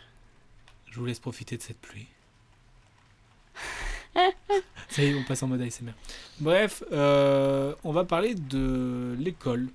Je 0.91 0.99
vous 0.99 1.07
laisse 1.07 1.21
profiter 1.21 1.57
de 1.57 1.63
cette 1.63 1.81
pluie. 1.81 2.07
Ça 4.89 5.03
y 5.03 5.07
est, 5.09 5.15
on 5.15 5.25
passe 5.25 5.43
en 5.43 5.49
mode 5.49 5.61
ASMR. 5.61 5.93
Bref, 6.41 6.83
euh, 6.93 7.75
on 7.85 7.93
va 7.93 8.05
parler 8.05 8.35
de 8.35 9.17
l'école, 9.19 9.69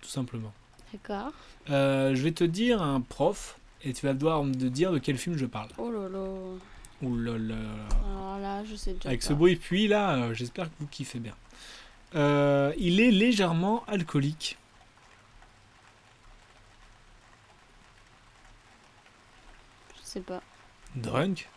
tout 0.00 0.08
simplement. 0.08 0.52
D'accord. 0.92 1.32
Euh, 1.70 2.14
je 2.14 2.22
vais 2.22 2.32
te 2.32 2.44
dire 2.44 2.82
un 2.82 3.00
prof 3.00 3.58
et 3.82 3.92
tu 3.92 4.04
vas 4.06 4.12
devoir 4.14 4.44
me 4.44 4.52
dire 4.52 4.92
de 4.92 4.98
quel 4.98 5.16
film 5.16 5.36
je 5.38 5.46
parle. 5.46 5.68
Oh 5.78 5.90
là 5.90 6.08
là. 6.08 6.18
Ouh 7.02 7.16
là 7.16 7.38
là. 7.38 7.54
Alors 8.04 8.38
là, 8.38 8.64
je 8.64 8.76
sais 8.76 8.92
déjà 8.92 9.08
Avec 9.08 9.20
pas. 9.22 9.28
ce 9.28 9.32
bruit 9.32 9.56
puis 9.56 9.88
là, 9.88 10.14
euh, 10.16 10.34
j'espère 10.34 10.66
que 10.66 10.74
vous 10.80 10.86
kiffez 10.86 11.18
bien. 11.18 11.34
Euh, 12.14 12.72
il 12.76 13.00
est 13.00 13.10
légèrement 13.10 13.84
alcoolique. 13.86 14.58
Je 19.96 20.02
sais 20.04 20.20
pas. 20.20 20.42
Drunk 20.94 21.48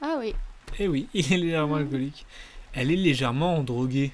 Ah 0.00 0.16
oui. 0.18 0.34
Eh 0.78 0.88
oui, 0.88 1.08
il 1.14 1.32
est 1.32 1.36
légèrement 1.36 1.76
alcoolique. 1.76 2.26
Elle 2.72 2.90
est 2.90 2.96
légèrement 2.96 3.62
droguée. 3.62 4.12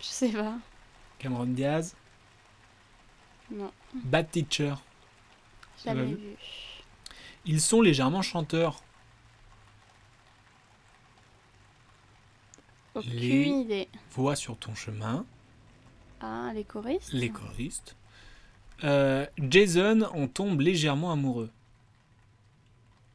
Je 0.00 0.04
sais 0.06 0.28
pas. 0.30 0.58
Cameron 1.18 1.46
Diaz. 1.46 1.94
Non. 3.50 3.72
Bad 3.94 4.30
Teacher. 4.30 4.74
Jamais 5.84 6.04
vu. 6.04 6.14
vu? 6.16 6.36
Ils 7.44 7.60
sont 7.60 7.80
légèrement 7.80 8.22
chanteurs. 8.22 8.82
Aucune 12.94 13.10
Les- 13.12 13.46
idée. 13.48 13.88
Voix 14.12 14.34
sur 14.36 14.56
ton 14.58 14.74
chemin. 14.74 15.24
Ah, 16.20 16.50
les 16.54 16.64
choristes 16.64 17.12
Les 17.12 17.30
choristes. 17.30 17.94
Euh, 18.84 19.26
Jason 19.38 20.02
en 20.14 20.26
tombe 20.28 20.60
légèrement 20.60 21.12
amoureux. 21.12 21.50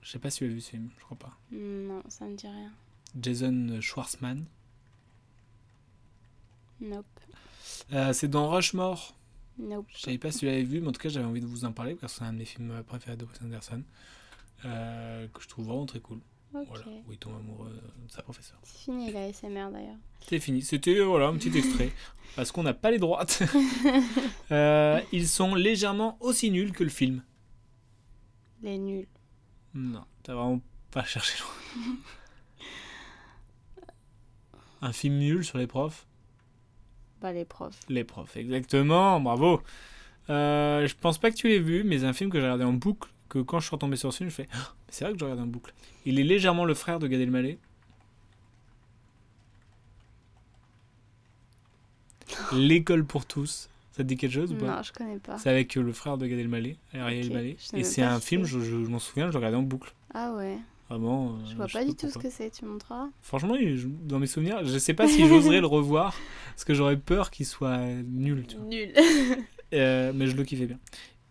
Je 0.01 0.09
sais 0.11 0.19
pas 0.19 0.29
si 0.29 0.39
tu 0.39 0.45
as 0.45 0.47
vu 0.47 0.61
ce 0.61 0.71
film, 0.71 0.89
je 0.97 1.03
crois 1.03 1.17
pas. 1.17 1.37
Non, 1.51 2.01
ça 2.07 2.25
me 2.25 2.35
dit 2.35 2.47
rien. 2.47 2.71
Jason 3.19 3.79
Schwartzman. 3.81 4.45
Nope. 6.79 7.05
Euh, 7.93 8.13
c'est 8.13 8.27
dans 8.27 8.49
Rushmore. 8.49 9.15
Nope. 9.59 9.85
Je 9.93 9.99
savais 10.01 10.17
pas 10.17 10.31
si 10.31 10.39
tu 10.39 10.45
l'avais 10.45 10.63
vu, 10.63 10.81
mais 10.81 10.87
en 10.87 10.91
tout 10.91 11.01
cas 11.01 11.09
j'avais 11.09 11.25
envie 11.25 11.41
de 11.41 11.45
vous 11.45 11.65
en 11.65 11.71
parler 11.71 11.95
parce 11.95 12.13
que 12.13 12.19
c'est 12.19 12.25
un 12.25 12.33
de 12.33 12.37
mes 12.39 12.45
films 12.45 12.83
préférés 12.87 13.17
de 13.17 13.25
Wes 13.25 13.41
Anderson. 13.43 13.83
euh, 14.65 15.27
que 15.27 15.41
je 15.41 15.47
trouve 15.47 15.65
vraiment 15.65 15.85
très 15.85 15.99
cool. 15.99 16.19
Ok. 16.53 16.65
Voilà, 16.67 16.85
où 17.07 17.11
il 17.11 17.17
tombe 17.17 17.35
amoureux 17.35 17.79
de 18.05 18.11
sa 18.11 18.21
professeure. 18.23 18.59
C'est 18.63 18.79
fini 18.85 19.11
la 19.11 19.31
SMR 19.31 19.71
d'ailleurs. 19.71 19.95
C'est 20.27 20.39
fini. 20.39 20.61
C'était 20.61 20.99
voilà 21.01 21.27
un 21.27 21.37
petit 21.37 21.55
extrait 21.57 21.91
parce 22.35 22.51
qu'on 22.51 22.63
n'a 22.63 22.73
pas 22.73 22.91
les 22.91 22.99
droites. 22.99 23.43
Euh, 24.51 24.99
ils 25.13 25.29
sont 25.29 25.55
légèrement 25.55 26.17
aussi 26.19 26.51
nuls 26.51 26.73
que 26.73 26.83
le 26.83 26.89
film. 26.89 27.23
Les 28.63 28.77
nuls. 28.77 29.07
Non, 29.73 30.03
t'as 30.23 30.33
vraiment 30.33 30.61
pas 30.91 31.03
cherché 31.03 31.37
loin. 31.39 31.95
Un 34.81 34.93
film 34.93 35.17
nul 35.19 35.45
sur 35.45 35.57
les 35.57 35.67
profs? 35.67 36.07
Bah, 37.21 37.31
les 37.31 37.45
profs. 37.45 37.79
Les 37.87 38.03
profs, 38.03 38.35
exactement, 38.35 39.19
bravo. 39.19 39.61
Euh, 40.29 40.87
je 40.87 40.95
pense 40.95 41.17
pas 41.19 41.29
que 41.29 41.35
tu 41.35 41.47
l'aies 41.47 41.59
vu, 41.59 41.83
mais 41.83 41.99
c'est 41.99 42.05
un 42.05 42.13
film 42.13 42.29
que 42.31 42.39
j'ai 42.39 42.45
regardé 42.45 42.63
en 42.63 42.73
boucle, 42.73 43.09
que 43.29 43.39
quand 43.39 43.59
je 43.59 43.67
suis 43.67 43.75
retombé 43.75 43.95
sur 43.95 44.11
ce 44.11 44.17
film, 44.17 44.29
je 44.29 44.35
fais 44.35 44.47
Ah, 44.53 44.73
c'est 44.89 45.05
vrai 45.05 45.13
que 45.13 45.19
je 45.19 45.25
regarde 45.25 45.41
en 45.41 45.47
boucle. 45.47 45.73
Il 46.05 46.19
est 46.19 46.23
légèrement 46.23 46.65
le 46.65 46.73
frère 46.73 46.99
de 46.99 47.07
Gad 47.07 47.21
Elmaleh. 47.21 47.59
L'école 52.53 53.05
pour 53.05 53.25
tous. 53.25 53.69
Ça 53.91 54.03
te 54.03 54.07
dit 54.07 54.15
quelque 54.17 54.31
chose 54.33 54.51
ou 54.53 54.55
pas 54.55 54.77
Non, 54.77 54.83
je 54.83 54.93
connais 54.93 55.19
pas. 55.19 55.37
C'est 55.37 55.49
avec 55.49 55.75
euh, 55.77 55.81
le 55.81 55.91
frère 55.91 56.17
de 56.17 56.25
Gad 56.25 56.39
Elmaleh, 56.39 56.77
Ariel 56.93 57.25
Ok, 57.25 57.31
Elmaleh. 57.31 57.57
je 57.73 57.77
Et 57.77 57.83
c'est 57.83 58.01
un 58.01 58.19
film, 58.21 58.45
je, 58.45 58.59
je 58.59 58.75
m'en 58.75 58.99
souviens, 58.99 59.27
je 59.27 59.31
le 59.33 59.37
regardais 59.37 59.57
en 59.57 59.63
boucle. 59.63 59.93
Ah 60.13 60.33
ouais. 60.33 60.57
Vraiment. 60.89 61.37
Je 61.45 61.51
euh, 61.53 61.55
vois 61.55 61.67
sais 61.67 61.73
pas 61.79 61.85
du 61.85 61.95
tout 61.95 62.09
ce 62.09 62.17
que 62.17 62.29
c'est, 62.29 62.49
tu 62.51 62.65
montreras 62.65 63.07
Franchement, 63.21 63.55
je- 63.57 63.87
dans 63.87 64.19
mes 64.19 64.27
souvenirs, 64.27 64.65
je 64.65 64.77
sais 64.77 64.93
pas 64.93 65.07
si 65.07 65.25
j'oserais 65.27 65.59
le 65.61 65.67
revoir, 65.67 66.15
parce 66.51 66.63
que 66.65 66.73
j'aurais 66.73 66.97
peur 66.97 67.31
qu'il 67.31 67.45
soit 67.45 67.79
nul. 68.05 68.45
Tu 68.47 68.57
vois. 68.57 68.65
Nul. 68.65 68.93
Euh, 69.73 70.11
mais 70.13 70.27
je 70.27 70.35
le 70.35 70.43
kiffais 70.43 70.65
bien. 70.65 70.77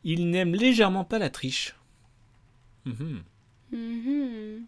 Il 0.03 0.31
n'aime 0.31 0.55
légèrement 0.55 1.05
pas 1.05 1.19
la 1.19 1.29
triche. 1.29 1.75
Mhm. 2.87 3.23
Mhm. 3.71 4.65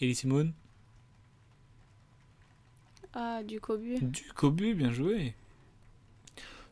Elie 0.00 0.14
Simone? 0.14 0.54
Ah, 3.22 3.42
du 3.42 3.60
cobu. 3.60 3.98
Du 4.00 4.32
Cobu, 4.34 4.74
bien 4.74 4.90
joué. 4.90 5.34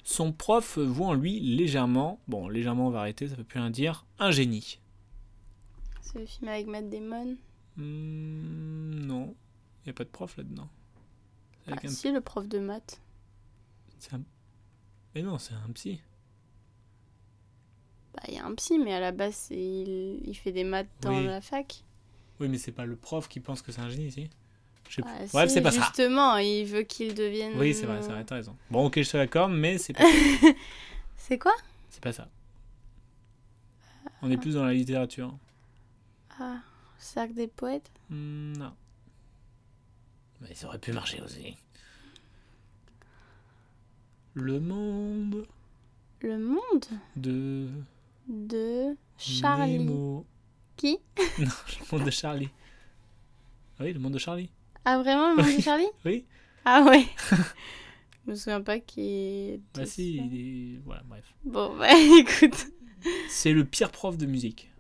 Son 0.03 0.33
prof 0.33 0.79
voit 0.79 1.09
en 1.09 1.13
lui 1.15 1.39
légèrement, 1.41 2.19
bon, 2.27 2.49
légèrement 2.49 2.87
on 2.87 2.91
va 2.91 3.01
arrêter, 3.01 3.29
ça 3.29 3.35
veut 3.35 3.45
plus 3.45 3.61
rien 3.61 3.69
dire, 3.69 4.07
un 4.19 4.31
génie. 4.31 4.79
C'est 6.01 6.19
le 6.19 6.25
film 6.25 6.49
avec 6.49 6.67
Matt 6.67 6.89
Damon. 6.89 7.37
Hmm, 7.77 9.01
non, 9.05 9.35
il 9.85 9.89
n'y 9.89 9.91
a 9.91 9.93
pas 9.93 10.05
de 10.05 10.09
prof 10.09 10.39
là-dedans. 10.39 10.71
C'est 11.67 11.73
Ah, 11.73 11.81
un- 11.85 11.89
si, 11.89 12.11
le 12.13 12.23
prof 12.23 12.49
de 12.49 12.59
maths. 12.61 12.99
un- 14.13 14.23
Mais 15.15 15.21
non, 15.21 15.37
c'est 15.37 15.53
un 15.53 15.71
psy. 15.75 16.01
Bah, 18.15 18.23
il 18.29 18.35
y 18.35 18.39
a 18.39 18.47
un 18.47 18.55
psy, 18.55 18.79
mais 18.79 18.95
à 18.95 19.01
la 19.01 19.13
base, 19.13 19.49
il... 19.51 20.23
il 20.27 20.35
fait 20.35 20.53
des 20.53 20.65
maths 20.65 20.89
dans 21.03 21.19
Oui. 21.19 21.27
la 21.27 21.43
fac. 21.43 21.85
Oui, 22.41 22.49
mais 22.49 22.57
c'est 22.57 22.73
pas 22.73 22.87
le 22.87 22.97
prof 22.97 23.29
qui 23.29 23.41
pense 23.41 23.61
que 23.61 23.71
c'est 23.71 23.83
un 23.83 23.91
génie, 23.91 24.11
si 24.11 24.31
Je 24.89 24.97
sais 24.97 25.03
Ah, 25.35 25.47
si, 25.47 25.55
c'est 25.55 25.61
pas 25.63 25.71
ça. 25.71 25.81
Justement, 25.81 26.37
il 26.39 26.65
veut 26.65 26.83
qu'il 26.83 27.15
devienne. 27.15 27.53
Oui, 27.57 27.75
c'est 27.75 27.87
vrai, 27.87 28.01
c'est 28.03 28.11
vrai, 28.11 28.25
t'as 28.25 28.37
raison. 28.37 28.57
Bon, 28.71 28.87
ok, 28.87 29.01
je 29.03 29.11
te 29.11 29.17
l'accorde, 29.17 29.53
mais 29.53 29.79
c'est 29.79 29.93
pas, 29.93 30.05
C'est 31.17 31.39
quoi? 31.39 31.55
C'est 31.91 32.03
pas 32.03 32.13
ça. 32.13 32.29
On 34.23 34.31
est 34.31 34.37
plus 34.39 34.55
dans 34.55 34.65
la 34.65 34.73
littérature. 34.73 35.37
Ah, 36.41 36.59
cercle 36.99 37.35
des 37.35 37.47
poètes? 37.49 37.91
Hmm, 38.11 38.53
non. 38.55 38.73
Mais 40.41 40.55
ça 40.55 40.69
aurait 40.69 40.79
pu 40.79 40.93
marcher 40.93 41.21
aussi. 41.21 41.57
Le 44.35 44.61
monde 44.61 45.47
Le 46.21 46.39
monde? 46.39 46.85
De 47.17 47.69
de 48.29 48.95
Charlie. 49.17 49.79
Nemo. 49.79 50.27
Qui? 50.77 50.99
Non, 51.39 51.47
le 51.47 51.97
monde 51.97 52.07
de 52.07 52.11
Charlie. 52.11 52.49
Ah 53.81 53.85
oui, 53.85 53.93
le 53.93 53.99
monde 54.01 54.13
de 54.15 54.19
Charlie. 54.19 54.51
Ah, 54.85 54.99
vraiment, 54.99 55.31
le 55.35 55.43
monde 55.43 55.57
de 55.57 55.61
Charlie 55.63 55.87
Oui. 56.05 56.25
Ah 56.65 56.83
ouais. 56.89 57.07
Je 58.27 58.31
me 58.33 58.37
souviens 58.37 58.61
pas 58.61 58.79
qui. 58.79 59.61
Bah 59.75 59.87
si, 59.87 60.17
il 60.17 60.35
est... 60.77 60.81
Voilà, 60.85 61.03
bref. 61.07 61.25
Bon, 61.45 61.77
bah 61.77 61.89
écoute. 62.19 62.67
C'est 63.29 63.53
le 63.53 63.65
pire 63.65 63.91
prof 63.91 64.17
de 64.19 64.27
musique. 64.27 64.71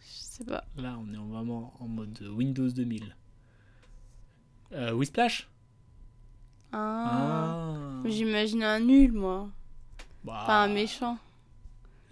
Je 0.00 0.06
sais 0.38 0.44
pas. 0.44 0.64
Là, 0.76 0.98
on 0.98 1.12
est 1.12 1.16
en- 1.16 1.26
vraiment 1.26 1.74
en 1.80 1.88
mode 1.88 2.18
Windows 2.34 2.68
2000. 2.68 3.14
Euh, 4.72 4.92
Whisplash 4.92 5.48
Ah. 6.72 7.52
Ah. 8.02 8.02
J'imagine 8.08 8.62
un 8.62 8.80
nul, 8.80 9.12
moi. 9.12 9.48
Bah, 10.24 10.44
Pas 10.46 10.64
un 10.64 10.68
méchant. 10.68 11.18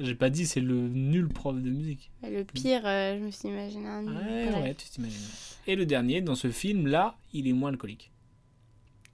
J'ai 0.04 0.14
pas 0.16 0.30
dit 0.30 0.46
c'est 0.46 0.60
le 0.60 0.74
nul 0.88 1.28
prof 1.28 1.54
de 1.56 1.70
musique. 1.70 2.10
Le 2.22 2.42
pire, 2.42 2.82
euh, 2.84 3.18
je 3.18 3.24
me 3.24 3.30
suis 3.30 3.48
imaginé 3.48 3.86
un 3.88 4.02
nul. 4.02 4.16
Ouais, 4.16 4.48
Bref. 4.50 4.62
ouais, 4.64 4.74
tu 4.74 4.88
t'imagines. 4.88 5.28
Et 5.66 5.76
le 5.76 5.86
dernier, 5.86 6.20
dans 6.20 6.34
ce 6.34 6.50
film-là, 6.50 7.16
il 7.32 7.46
est 7.46 7.52
moins 7.52 7.70
alcoolique. 7.70 8.10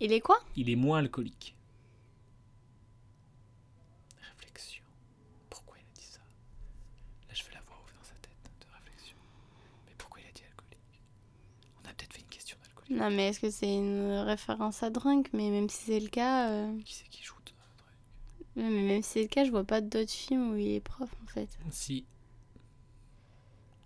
Il 0.01 0.13
est 0.13 0.21
quoi? 0.21 0.39
Il 0.57 0.71
est 0.71 0.77
moins 0.77 0.99
alcoolique. 1.01 1.55
Réflexion. 4.33 4.83
Pourquoi 5.51 5.77
il 5.79 5.83
a 5.83 5.95
dit 6.01 6.07
ça? 6.07 6.21
Là, 7.29 7.35
je 7.35 7.43
fais 7.43 7.53
la 7.55 7.61
voix 7.67 7.77
off 7.85 7.93
dans 7.95 8.05
sa 8.05 8.15
tête 8.23 8.31
de 8.61 8.67
réflexion. 8.75 9.17
Mais 9.87 9.93
pourquoi 9.99 10.21
il 10.23 10.29
a 10.29 10.33
dit 10.33 10.43
alcoolique? 10.49 11.01
On 11.85 11.89
a 11.89 11.93
peut-être 11.93 12.13
fait 12.15 12.21
une 12.23 12.29
question 12.29 12.57
d'alcoolique. 12.63 12.97
Non, 13.01 13.11
mais 13.11 13.29
est-ce 13.29 13.41
que 13.41 13.51
c'est 13.51 13.75
une 13.75 14.11
référence 14.25 14.83
à 14.83 14.91
Drunk? 14.91 15.29
Mais 15.33 15.51
même 15.51 15.69
si 15.69 15.85
c'est 15.87 16.01
le 16.01 16.09
cas. 16.09 16.51
euh, 16.51 16.79
Qui 16.85 16.95
c'est? 16.95 17.08
Ouais, 18.59 18.71
Mais 18.71 18.83
même 18.83 19.03
si 19.03 19.11
c'est 19.11 19.23
le 19.23 19.29
cas, 19.29 19.45
je 19.45 19.51
vois 19.51 19.65
pas 19.65 19.81
d'autres 19.81 20.11
films 20.11 20.53
où 20.53 20.57
il 20.57 20.75
est 20.75 20.81
prof 20.81 21.09
en 21.25 21.27
fait. 21.27 21.49
Si. 21.71 22.05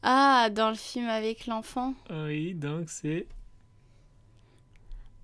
Ah, 0.03 0.51
dans 0.51 0.71
le 0.71 0.75
film 0.77 1.09
avec 1.09 1.47
l'enfant. 1.47 1.95
Oui, 2.11 2.55
donc 2.55 2.89
c'est. 2.89 3.27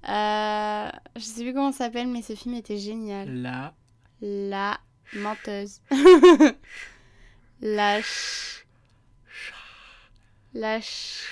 Euh, 0.09 0.91
je 1.17 1.21
sais 1.21 1.43
plus 1.43 1.53
comment 1.53 1.73
ça 1.73 1.87
s'appelle, 1.87 2.07
mais 2.07 2.23
ce 2.23 2.35
film 2.35 2.55
était 2.55 2.79
génial. 2.79 3.43
La. 3.43 3.75
La 4.21 4.79
menteuse. 5.15 5.81
La 7.61 8.01
ch... 8.01 8.67
La 10.55 10.81
ch... 10.81 11.25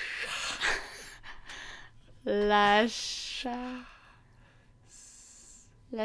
La 2.25 2.85
cha... 2.87 3.51
La 3.51 3.96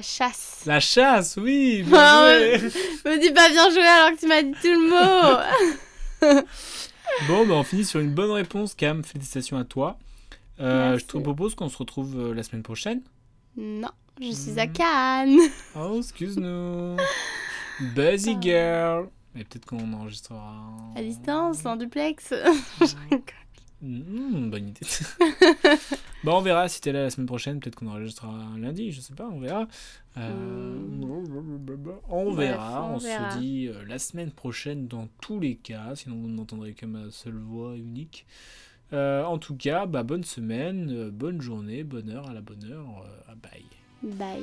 chasse. 0.03 0.62
La 0.66 0.78
chasse, 0.80 1.37
oui. 1.37 1.83
bien 1.87 1.99
Ah 1.99 2.39
joué. 2.39 2.59
Me 3.05 3.18
dis 3.20 3.33
pas 3.33 3.49
bien 3.49 3.68
joué 3.70 3.83
alors 3.85 4.11
que 4.12 4.20
tu 4.20 4.26
m'as 4.28 4.43
dit 4.43 4.53
tout 4.53 4.68
le 4.68 4.89
mot. 6.30 6.43
Bon, 7.28 7.47
bah 7.47 7.55
on 7.55 7.62
finit 7.62 7.85
sur 7.85 8.01
une 8.01 8.14
bonne 8.14 8.30
réponse, 8.30 8.74
Cam. 8.74 9.05
Félicitations 9.05 9.59
à 9.59 9.64
toi. 9.64 9.99
Euh, 10.61 10.97
je 10.99 11.05
te 11.05 11.18
propose 11.18 11.55
qu'on 11.55 11.68
se 11.68 11.76
retrouve 11.76 12.14
euh, 12.18 12.33
la 12.35 12.43
semaine 12.43 12.62
prochaine. 12.62 13.03
non, 13.57 13.89
je 14.20 14.30
suis 14.33 14.59
à 14.59 14.66
Mhm. 14.66 14.72
Cannes. 14.72 15.39
Oh, 15.76 15.99
excuse-nous. 15.99 16.97
Busy 17.95 18.37
girl. 18.41 19.09
Mais 19.35 19.45
peut-être 19.45 19.66
qu'on 19.66 19.93
enregistrera. 19.93 20.39
en- 20.39 20.95
À 20.99 21.03
distance, 21.03 21.66
en 21.66 21.76
duplex. 21.76 22.33
Hmm, 23.83 24.49
bonne 24.49 24.68
idée. 24.68 24.80
bon, 26.24 26.35
on 26.39 26.41
verra 26.41 26.68
si 26.68 26.80
t'es 26.80 26.93
là 26.93 27.03
la 27.03 27.11
semaine 27.11 27.26
prochaine. 27.26 27.59
Peut-être 27.59 27.74
qu'on 27.74 27.89
enregistrera 27.89 28.33
un 28.33 28.59
lundi, 28.59 28.93
je 28.93 29.01
sais 29.01 29.14
pas, 29.14 29.28
on 29.28 29.41
verra. 29.41 29.66
Euh, 30.16 30.76
On 32.09 32.33
Bref, 32.33 32.51
verra, 32.51 32.85
on, 32.85 32.95
on 32.95 32.99
verra. 32.99 33.33
se 33.33 33.39
dit 33.39 33.66
euh, 33.68 33.85
la 33.89 33.99
semaine 33.99 34.30
prochaine 34.30 34.87
dans 34.87 35.09
tous 35.20 35.41
les 35.41 35.57
cas, 35.57 35.95
sinon 35.97 36.16
vous 36.16 36.28
n'entendrez 36.28 36.74
que 36.74 36.87
ma 36.87 37.11
seule 37.11 37.39
voix 37.39 37.74
unique. 37.76 38.24
Euh, 38.93 39.24
en 39.24 39.39
tout 39.39 39.57
cas, 39.57 39.87
bah, 39.87 40.03
bonne 40.05 40.22
semaine, 40.24 41.11
bonne 41.11 41.41
journée, 41.41 41.83
bonne 41.83 42.11
heure 42.11 42.28
à 42.28 42.35
la 42.35 42.41
bonne 42.41 42.64
heure. 42.70 42.87
bye. 43.43 43.64
Bye. 44.03 44.43